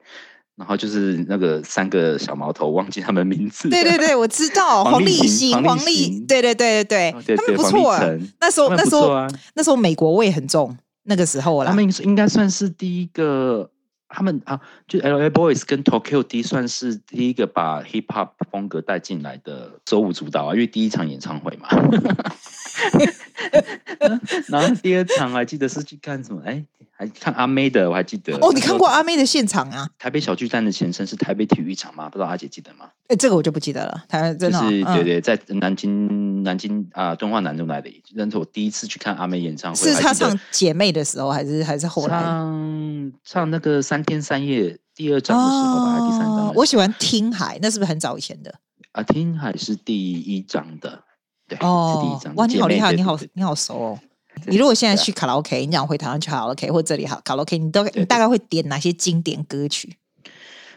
[0.59, 7.97] 然后就是那个三个小毛头忘记他们名字，对对对，我知道黄立行、黄立，对对对对对，他们不错，
[8.41, 10.77] 那时候那时候那时候美国味很重。
[11.11, 13.71] 那个时候啦，他们应该算是第一个，
[14.11, 21.69] 他们啊，就 LA Boys 跟 Tokyo D 算是第一个把 Hip Hop 风格带进来的手舞足蹈啊，因为第一场演唱会嘛。
[24.49, 26.43] 然后第二场还记得是去看什么？
[26.45, 26.65] 哎。
[27.01, 28.53] 还看阿妹的，我还记得哦。
[28.53, 29.89] 你看过阿妹的现场啊？
[30.01, 32.09] 台北小巨蛋的前身是台北体育场吗？
[32.09, 32.87] 不知道阿姐记得吗？
[33.07, 34.05] 哎，这个我就不记得了。
[34.09, 39.81] 台真的，就是对对，在南京南京啊，敦化南路那里，那是我第一次去看阿妹演唱会。
[39.81, 46.53] 是她唱《姐妹》的时候，还是还是后来唱唱那个三天三夜第二章的时候吧，还是第三章？
[46.57, 48.53] 我喜欢听海，那是不是很早以前的？
[48.91, 51.05] 啊，听海是第一章的，
[51.49, 52.35] 对，哦，是第一章。
[52.37, 53.99] 哇，你好厉害，你好你好熟哦。
[54.47, 59.97] 你如果现在去卡拉 OK，你讲回台湾去卡拉 OK，或者这里好卡拉 OK，你都你大概会点哪些经典歌曲？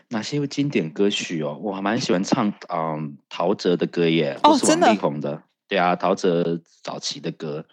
[0.08, 1.58] 哪些经典歌曲哦？
[1.62, 7.64] 我还蛮喜欢唱嗯陶喆的歌耶，哦，真的，王力宏的，对啊，陶喆早期的歌，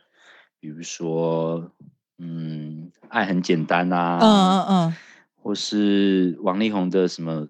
[0.61, 1.71] 比如说
[2.19, 4.95] 嗯，爱很简单啊，嗯嗯嗯，
[5.43, 7.49] 或是王力宏的什么，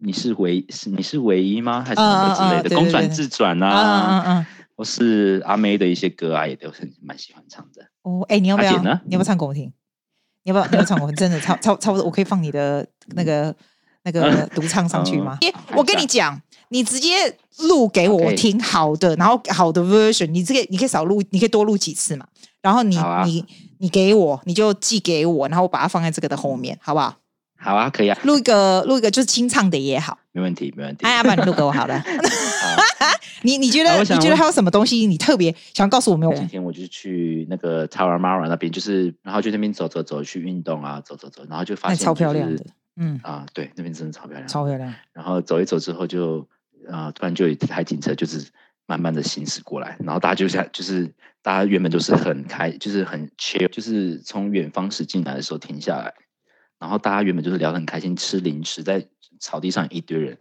[0.00, 1.84] 你是唯是你是唯一吗？
[1.86, 4.46] 还是什么之类的，公转自转啊，嗯嗯。
[4.78, 7.82] 或是阿妹的一些歌啊，也都很蛮喜欢唱的。
[8.02, 8.70] 哦，哎，你要不要？
[8.78, 9.72] 你要不要唱给我听？
[10.44, 10.66] 你要不要？
[10.70, 11.16] 你要唱给我听？
[11.16, 13.52] 真的，差差差不多，我可以放你的那个
[14.04, 15.36] 那个 独唱上去吗？
[15.74, 17.10] 我跟你讲，你直接
[17.58, 22.24] 录给我听，好的，然后好的 version，你这个你可以少录，你可以多录几次嘛。
[22.62, 23.44] 然后你你
[23.78, 27.16] 你给我，你就寄给我，然后我把它放在这个的后面，好不好？
[27.60, 28.16] 好啊，可以啊。
[28.22, 31.04] 录一个录一个就是清唱的也好，没问题，没问题。
[31.04, 32.00] 哎呀，把你录给我好了。
[33.42, 36.28] 你你觉得你觉得还有什么东西你特别想告诉我们？
[36.34, 42.64] 今天我就是去那个 Tarahumara 那边，就是然后就那边走走走去运动啊，走走走，然后就发现超漂亮的，
[42.96, 44.92] 嗯啊，对，那边真的超漂亮，超漂亮。
[45.12, 46.46] 然后走一走之后就
[46.90, 48.46] 啊，突然就有一台警车就是
[48.86, 56.12] 慢慢的行驶过来，然后大家就像就是大家原本都是很开，就是很 chill，就是从远方驶进来的时候停下来，
[56.78, 59.06] 然后大家原本就是聊得很开心，吃零食，在
[59.38, 60.36] 草地上一堆人。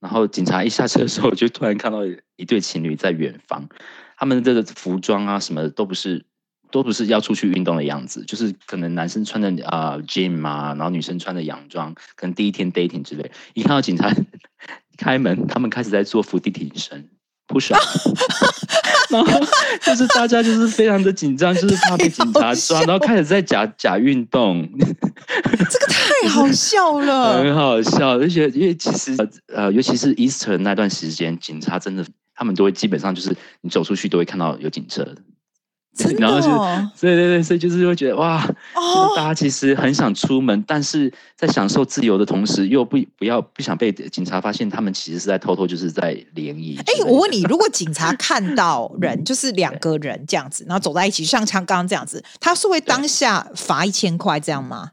[0.00, 2.00] 然后警察一下车的时候，就突然看到
[2.36, 3.68] 一对情侣在远方，
[4.16, 6.24] 他们的这个服装啊什么的都不是。
[6.72, 13.28] 都不是要出去运动的样子，就是可能男生穿的啊、呃、gym 啊，然后女生穿的洋装，可能第一天 dating 之类。
[13.54, 14.08] 一看到警察
[14.96, 17.10] 开门，他们开始在做伏地挺身
[17.48, 17.82] ，push up，
[19.10, 19.40] 然 后
[19.82, 24.68] 就是大家就是非常的紧张，就是怕被警察抓， 然后开始在假假运动。
[25.70, 29.16] 这个太好笑了，很好笑，而且因为其实
[29.54, 32.04] 呃，尤其是 Easter 那段时间，警察真的
[32.34, 35.06] 他们都会基本上就是你走出去都会看到有警车。
[35.94, 38.42] 真的、哦，然后就对对对，所以就是会觉得哇，
[38.74, 46.78] 哦、大家其实很想出门，但是在享受自由的同时，又不不要不想被警察发现，他们其实是在偷偷就是在联谊。
[46.78, 54.90] 哎，我问你，如果警察看到人， 就是两个人这样子，然后走在一起，像像刚刚这样子，他是会当下罚一千块这样吗？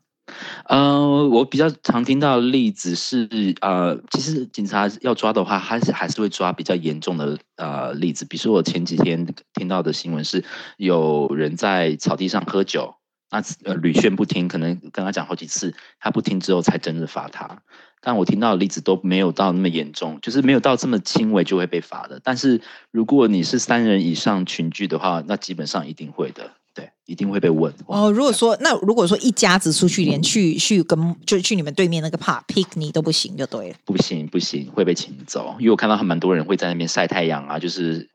[0.65, 8.25] 呃，我比较常听到的例子是，呃，其实警察要抓的话，还是还是会抓比较严重的呃例子。
[8.25, 10.43] 比如说我前几天听到的新闻是，
[10.77, 12.95] 有人在草地上喝酒，
[13.31, 17.61] 那呃屡劝不听，可能跟他讲好几次，他不听之后才真的罚他。
[17.99, 22.19] 但我听到的例子都没有到那么严重，就是没有到这么轻微就会被罚的。
[22.23, 22.61] 但是
[22.91, 26.51] 如果你是三人以上群聚的话，那基本上一定会的。
[26.77, 27.73] 对，一定会被问。
[27.87, 33.75] 哦，如果说那如果说一家子出去，连去去跟就去你们对面那个 park picnic 都不行，就对了。
[33.83, 35.55] 不行不行，会被请走。
[35.57, 38.07] 因为我看到还蛮多人会在那边晒太阳啊，就是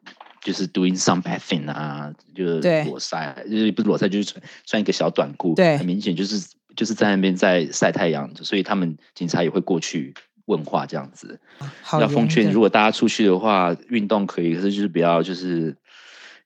[0.45, 5.57] 就是 doing some bathing 啊，就是裸晒，就是不是裸晒，就是穿穿一个小短裤。
[5.57, 6.41] 对，很明显就是
[6.77, 11.41] 就是在那边在晒太阳，所以他们警察也会过去问话这样子。
[11.83, 15.77] 好，要奉劝，如果大家出去的话，运动可以，可是就是不要就是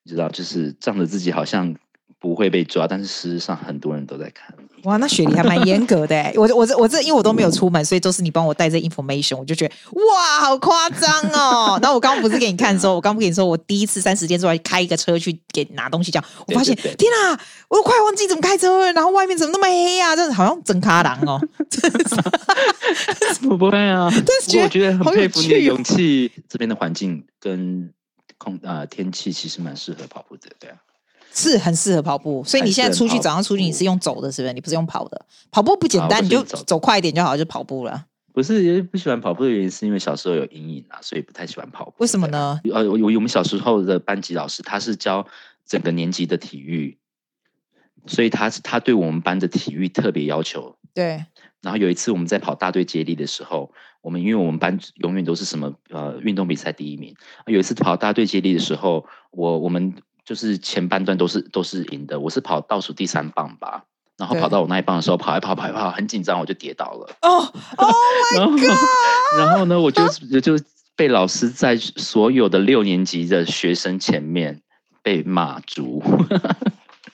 [0.04, 1.76] 你知道，就是仗着自己好像。
[2.18, 4.54] 不会被抓，但是事实上很多人都在看。
[4.84, 6.14] 哇，那雪梨还蛮严格的。
[6.36, 11.78] 我我这我这因为我都没有出门，所以都是你帮我带这 information，我就觉得哇，好夸张哦。
[11.82, 17.38] 然后我刚刚不是给你看的时候，我刚不跟你说，我第一次三十天之外开一个车去给拿东西，这样我发现天哪，
[17.68, 18.92] 我都快忘记怎么开车了。
[18.92, 20.14] 然后外面怎么那么黑啊？
[20.14, 21.40] 这好像整卡郎哦。
[23.50, 26.30] 我不会啊，但是 我觉得很佩服你的勇气。
[26.36, 27.92] 哦、这边的环境跟
[28.38, 30.76] 空啊、呃、天气其实蛮适合跑步的，对啊。
[31.36, 34.54] 是很适合跑步，所以你现在出去早上出去你是用走的，是不是？
[34.54, 35.26] 你不是用跑的？
[35.50, 38.06] 跑步不简单，你就走快一点就好，就跑步了。
[38.32, 41.92] 不是，因为不喜欢跑步的原因是因为小时候有阴影啊，所以不太喜欢跑步。
[41.98, 42.58] 为什么呢？
[42.72, 45.26] 呃，我我们小时候的班级老师他是教
[45.66, 46.96] 整个年级的体育，
[48.06, 50.74] 所以他是他对我们班的体育特别要求。
[50.94, 51.22] 对。
[51.60, 53.70] 然后有一次我们在跑大队接力的时候，
[54.00, 57.14] 我们因为我们班永远都是什么呃运动比赛第一名。
[57.46, 59.92] 有一次跑大队接力的时候，我我们。
[60.26, 63.84] 就是前半段都是都是赢的，我是跑倒数第三棒吧，
[64.18, 67.08] 然后跑到我那一棒的时候，跑一跑跑一跑，很紧张，我就跌倒了。
[67.22, 67.38] 哦
[67.78, 67.94] 哦
[68.34, 69.38] ，My God！
[69.38, 70.04] 然后呢，我就
[70.42, 70.58] 就
[70.96, 74.60] 被老师在所有的六年级的学生前面
[75.00, 76.02] 被骂足。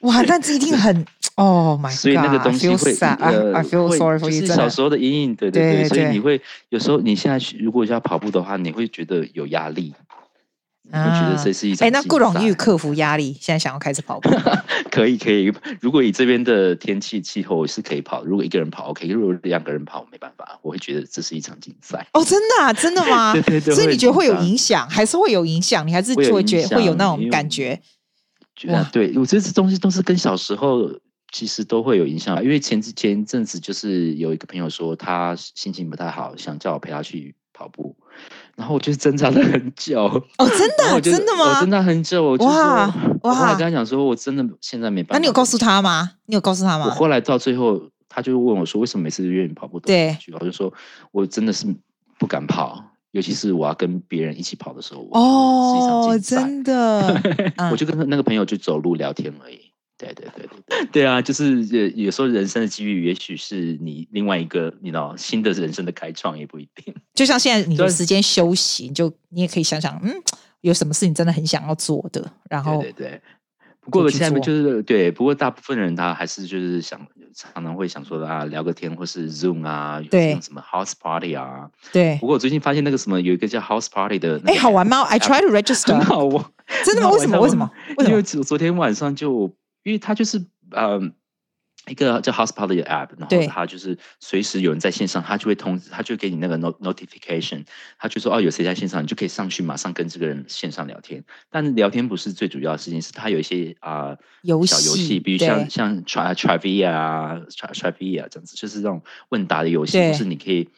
[0.00, 1.04] 哇，那这一定很
[1.36, 1.92] 哦，My God！
[1.92, 6.40] 所以那个东西会 I feel sorry for you，就是小时候的阴影，对对对，所以你会
[6.70, 9.94] 有时候你现在如果要跑步的话，你会觉得有压力。
[10.92, 13.36] 我觉得这是一种哎，那不容易克服压力。
[13.40, 14.28] 现在想要开始跑步，
[14.92, 15.52] 可以可以。
[15.80, 22.06] 如果以这边的天气气候是可以跑，如果一个人跑 OK，如果两个人跑没办法，我会觉得这是一场竞赛。
[22.12, 23.32] 哦，真的啊，真的吗？
[23.34, 23.74] 对对对。
[23.74, 25.86] 所以你觉得会有影响，还是会有影响？
[25.86, 27.80] 你还是会觉得会有那种感觉？
[28.68, 30.90] 哇，对，我觉得这东西都是跟小时候
[31.32, 32.42] 其实都会有影响。
[32.44, 37.96] 因为前前一阵子就是有一个朋友说他心情不太好，想叫我陪他去跑步。
[38.56, 40.02] 然后我就挣扎了很久
[40.38, 41.56] 哦，真的， 真的吗？
[41.56, 45.14] 我挣扎很久，我就哇哇，我后来跟他讲说，我真的现在没办法。
[45.14, 46.12] 那你有告诉他吗？
[46.26, 46.84] 你有告诉他吗？
[46.86, 50.16] 我后来到最后，他就问我说，为什么每次约你跑步都对？
[50.38, 50.72] 我就说
[51.10, 51.66] 我真的是
[52.18, 57.20] 不敢跑，尤其是我要跟别人一起跑的时候，哦，真的，
[57.72, 59.71] 我就跟那个朋友就走路聊天而已。
[60.02, 61.22] 对对对对 对啊！
[61.22, 66.92] 就是有有时候人生的机遇，也许是你另外一个，你知道新的人生的开创也不一定。
[67.14, 70.12] 就像现在你的时间休息，你就你也可以想想，嗯，
[70.62, 73.20] 有什么事情真的很想要做的，然后对对对。
[73.84, 77.00] 不过现在就是对，不过大部分人他还是就是想
[77.34, 82.16] 常常会想说啊，聊个天或是 Zoom 啊，对，什么 House Party 啊，对。
[82.20, 86.44] 不过我最近发现那个什么有一个叫 House Party 的，哎，好玩吗？I try to register，很好玩，
[86.84, 87.10] 真的吗？
[87.10, 87.40] 为什么？
[87.40, 87.70] 为什么？
[88.06, 89.52] 因为昨昨天晚上就。
[89.82, 90.38] 因为他就是
[90.70, 91.12] 嗯、呃、
[91.88, 97.66] 一个叫 House Party 的 app，然后他就是随时有人在线上，他就会通知，他就给你那个 not notification，
[97.98, 101.24] 他就说哦，有谁在线上，你就可以上去马上跟这个人线上聊天。
[101.50, 104.18] 但聊天不是最主要的事情，是他有一些啊、呃、
[104.66, 110.68] 小游戏，比如像像 Trivia 啊 Trivia 这样子，就是这种问答的游戏，就是你可以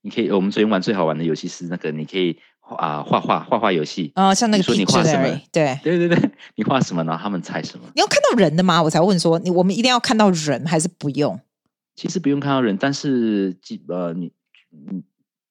[0.00, 2.38] 你可以我们昨天玩最好玩的游戏是那个你可以
[2.76, 5.40] 啊画画画画游戏啊、哦，像那个说你画什么？
[5.52, 7.22] 对对对对，你画什么然后？
[7.22, 7.84] 他们猜什么？
[7.94, 8.82] 你要看到人的吗？
[8.82, 11.38] 我才问说，你我们一定要看到人还是不用？
[11.94, 13.56] 其实不用看到人，但是
[13.88, 14.32] 呃，你
[14.70, 15.02] 你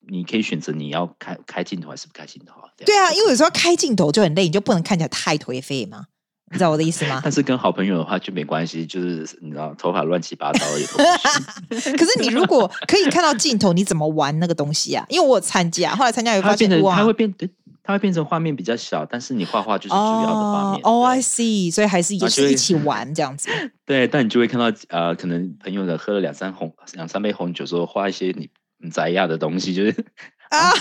[0.07, 2.70] 你可以选择你要开开镜头还是不开镜头啊？
[2.78, 6.07] 对啊，因为有时候开镜头就很累，你就不能看起来太颓废嘛。
[6.53, 7.19] 你知道我的意思吗？
[7.23, 10.97] 但是跟好朋友的话就没关系，就是你知道头发乱七八糟也都。
[11.97, 15.03] 可是你如果可以看到镜头，你怎么玩那个东西啊？
[15.09, 17.33] 因为我有参加，后来参加有发现哇，它会变，
[17.81, 20.81] 它会变成画面比较小，但是你画画就是主要的画面。
[20.83, 23.49] 哦、oh,，I see，所以还是也是一起玩这样子。
[23.83, 28.47] 对，但你就会看到呃，可能朋友的喝了两三红两三杯红酒之后，画一些你
[28.77, 30.05] 你宅亚的东西，就是。
[30.53, 30.71] 啊，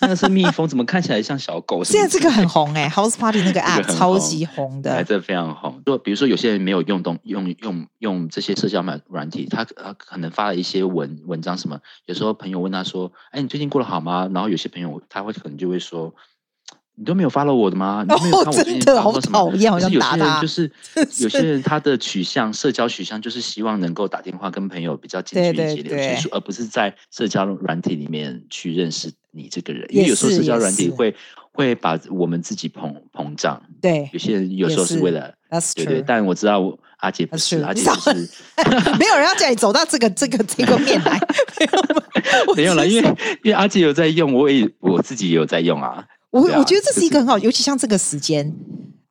[0.00, 1.84] 那个是蜜蜂，怎么看起来像小狗？
[1.84, 5.82] 现在这个很红哎，House Party 那个 app 超级红的，哎，这非常红。
[5.84, 11.78] 就比如说，有些人没有用动用用用这些社交软软体，他他可能发了一些文文章什么。
[12.06, 16.14] 有时候朋友问他说：“哎，你最近过得好吗？”然后有些朋友他会可能就会说。
[17.02, 18.06] 你都没有 follow 我的吗？
[18.08, 19.36] 你没有看我最近发过什么？
[19.36, 20.40] 讨厌，好像打他。
[20.40, 20.70] 就是
[21.18, 29.84] 有 些人他的取向，社交取向就是希望能够打电话跟朋友比较近距离接触，而不是在社交软体里面去认识你这个人。
[29.90, 31.12] 因为有时候社交软体会
[31.50, 33.60] 会把我们自己膨膨胀。
[33.80, 35.34] 对，有些人有时候是为了，
[35.74, 36.04] 对对。
[36.06, 38.14] 但我知道我阿姐不是，阿姐是
[38.96, 41.18] 没有人要叫你走到这个这个这个面来，
[42.56, 43.08] 没有了， 因为
[43.42, 46.06] 因为阿姐有在用，我也我自己也有在用啊。
[46.32, 48.52] 我我觉得这是一个很好，尤其像这个时间，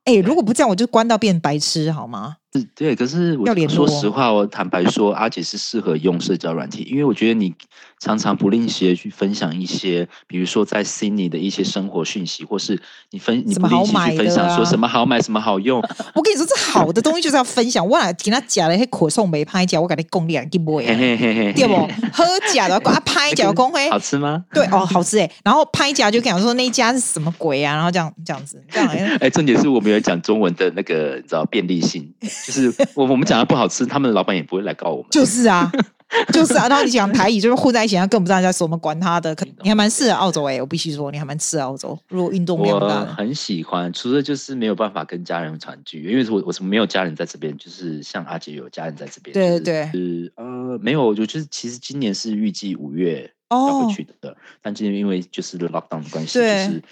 [0.04, 2.36] 哎，如果不这样，我就关到变白痴好吗？
[2.74, 7.54] 对，可是我说实话，我坦白说，阿姐是适合用社交软体，因为我觉得你
[8.02, 12.76] 常常不吝惜的去分享一些，比如说在 Sydney 的一些生活讯息，或是
[13.10, 15.78] 你分你不吝惜去分享说什么好买什么好用。
[16.12, 17.86] 我跟你说，这好的东西就是要分享。
[17.86, 20.80] 我来听他讲的，那可颂没拍假，我给你供两斤不？
[20.80, 21.88] 对不？
[22.12, 24.44] 喝假的， 啊拍假的公会好吃吗？
[24.52, 25.30] 对哦，好吃哎。
[25.44, 27.76] 然后拍假就讲说那一家是什么鬼啊？
[27.76, 28.88] 然后这样这样子这样。
[29.20, 32.12] 哎，重点是我们有讲中文的那个，你知道便利性。
[32.20, 35.06] 就是我我们讲的不好吃，他们的老板也不会来告我们。
[35.12, 35.70] 就是啊，
[36.32, 36.68] 就是啊。
[36.68, 39.34] 然后你讲台语，就是混在一起，他更不知道在说什么，管他的。
[39.34, 41.98] 可你还蛮适合澳洲哎、欸，我必须说，你还蛮适合澳洲。
[42.08, 43.92] 如果运动量大，我很喜欢。
[43.92, 49.34] 除了就是没有办法跟家人团聚，因为我我是没有家人在这边，就是像阿姐有家人在这边。
[49.34, 56.82] 对对对，是呃没有，我就是其实今年是预计五月要回去的，哦、但今年因为就是 lockdown 的关系，就是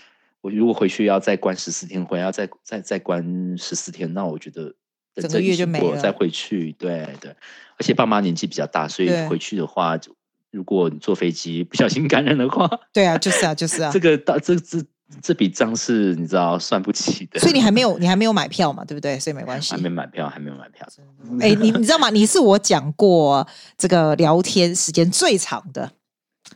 [0.40, 3.22] 我如果回去要再关十四天，回来要再再再关
[3.58, 4.74] 十四天，那我觉得。
[5.16, 7.34] 整个月就没了，再回去，对对，
[7.80, 10.14] 而且爸妈年纪比较大，所以回去的话，就
[10.50, 14.78] 如果你坐飞机不小心感染的话，对啊，就是啊，就是啊， 这个大这这
[15.22, 19.18] 这笔账是你知道算不起的，所以你还没有你还没有买票嘛，对不对？
[19.18, 20.86] 所以没关系，还没买票，还没有买票。
[21.40, 22.10] 哎，你你知道吗？
[22.10, 25.90] 你是我讲过这个聊天时间最长的，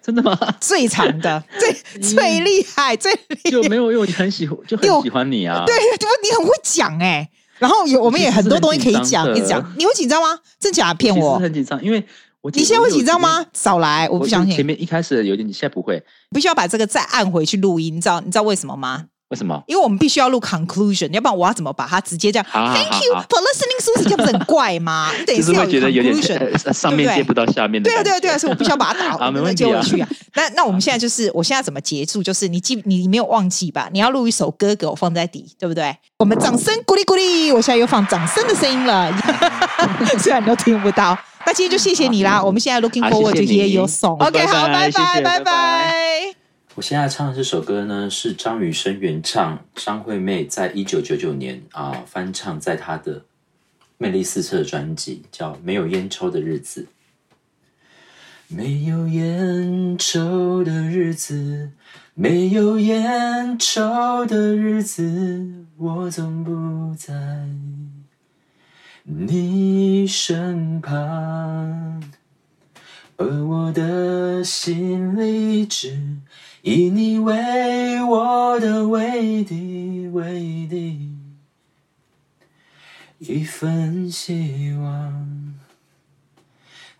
[0.03, 0.39] 真的吗？
[0.61, 3.11] 最长的， 最最厉害，最
[3.51, 5.75] 就没有，因为我很喜欢，就很喜欢你啊，对，
[6.23, 7.31] 你很会讲哎。
[7.59, 10.39] 然后有我们也很多东西可以讲，你讲，你会紧张吗？
[10.59, 11.39] 真假骗我？
[11.39, 12.05] 很紧张，因为
[12.41, 13.45] 我你现在会紧张吗？
[13.53, 14.55] 少来，我不相信。
[14.55, 16.03] 前面一开始有点，你现在不会。
[16.31, 18.21] 必须要把这个再按回去录音，你知道？
[18.21, 19.07] 你知道为什么吗？
[19.35, 19.61] 为什么？
[19.67, 25.11] 因为我们必须要录 conclusion，要不然我要怎么把它直接这样？Thank you for listening, Susie，这不是很怪吗？
[25.19, 27.91] 你等一下要 conclusion，上面接不到下面的。
[27.91, 29.65] 对啊，对啊，对啊，所以我必须要把它打 好，没问题
[30.01, 30.09] 啊。
[30.35, 32.23] 那那我们现在就是，我现在怎么结束？
[32.23, 33.89] 就是你记，你没有忘记吧？
[33.93, 35.97] 你要录一首歌给我放在底，对不对？
[36.19, 39.13] 我们掌声鼓励鼓励，我现在又放掌声的声音了，
[40.19, 41.19] 虽然你都听不到。
[41.47, 44.17] 那今天就谢谢你啦，我们现在 looking forward to hear your song。
[44.25, 46.44] OK，好，拜拜，拜拜。
[46.77, 53.21] 我现在唱的这首歌呢，是张雨生原唱，张惠妹在一九九九年啊、翻唱，在她的
[53.97, 56.83] 《魅力四射》专辑，叫《没有烟抽的日子》。
[58.49, 61.71] 没有烟抽的日子，
[62.15, 67.15] 没有烟抽的日子，我总不在
[69.05, 72.03] 你身旁，
[73.17, 75.97] 而我的心里只。
[76.67, 81.13] 以你为我的唯一唯一
[83.19, 85.55] 一份希望，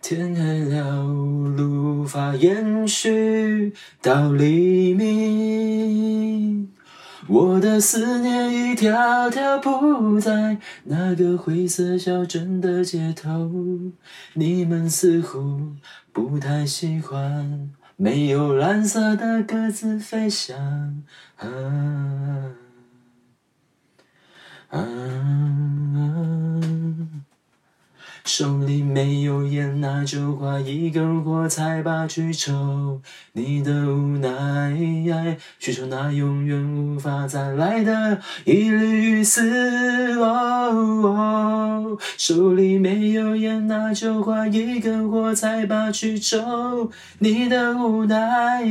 [0.03, 6.71] 天黑了，路无法延续到黎明，
[7.27, 13.49] 我的思念一条条铺在那个灰色小镇的街头，
[14.35, 15.71] 你们似乎
[16.13, 17.71] 不太喜欢。
[17.97, 21.01] 没有蓝色的鸽子飞翔，
[28.25, 32.99] 手里没有烟，那就划一根火柴吧，去抽
[33.33, 40.19] 你的无奈，去抽那永远无法再来的一缕雨丝。
[40.19, 40.25] 哦
[41.03, 48.63] 哦，手里没有烟，那就划一根火柴吧，去抽你的无奈，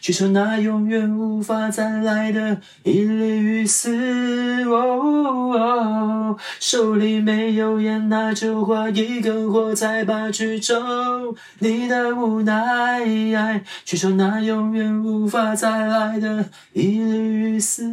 [0.00, 4.64] 去抽那永远无法再来的一缕雨丝。
[4.70, 8.69] 哦，手里没有烟，那就。
[8.70, 17.92] 划一根火柴把，去抽你的无奈，去抽那永远无法再来的一缕雨丝。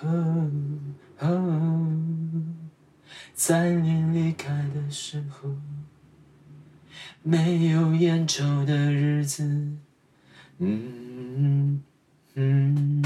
[0.00, 0.50] 哦
[1.18, 1.86] 哦，
[3.34, 5.50] 在你离开的时候，
[7.22, 9.44] 没有烟抽的日子。
[10.58, 11.82] 嗯
[12.34, 13.02] 嗯。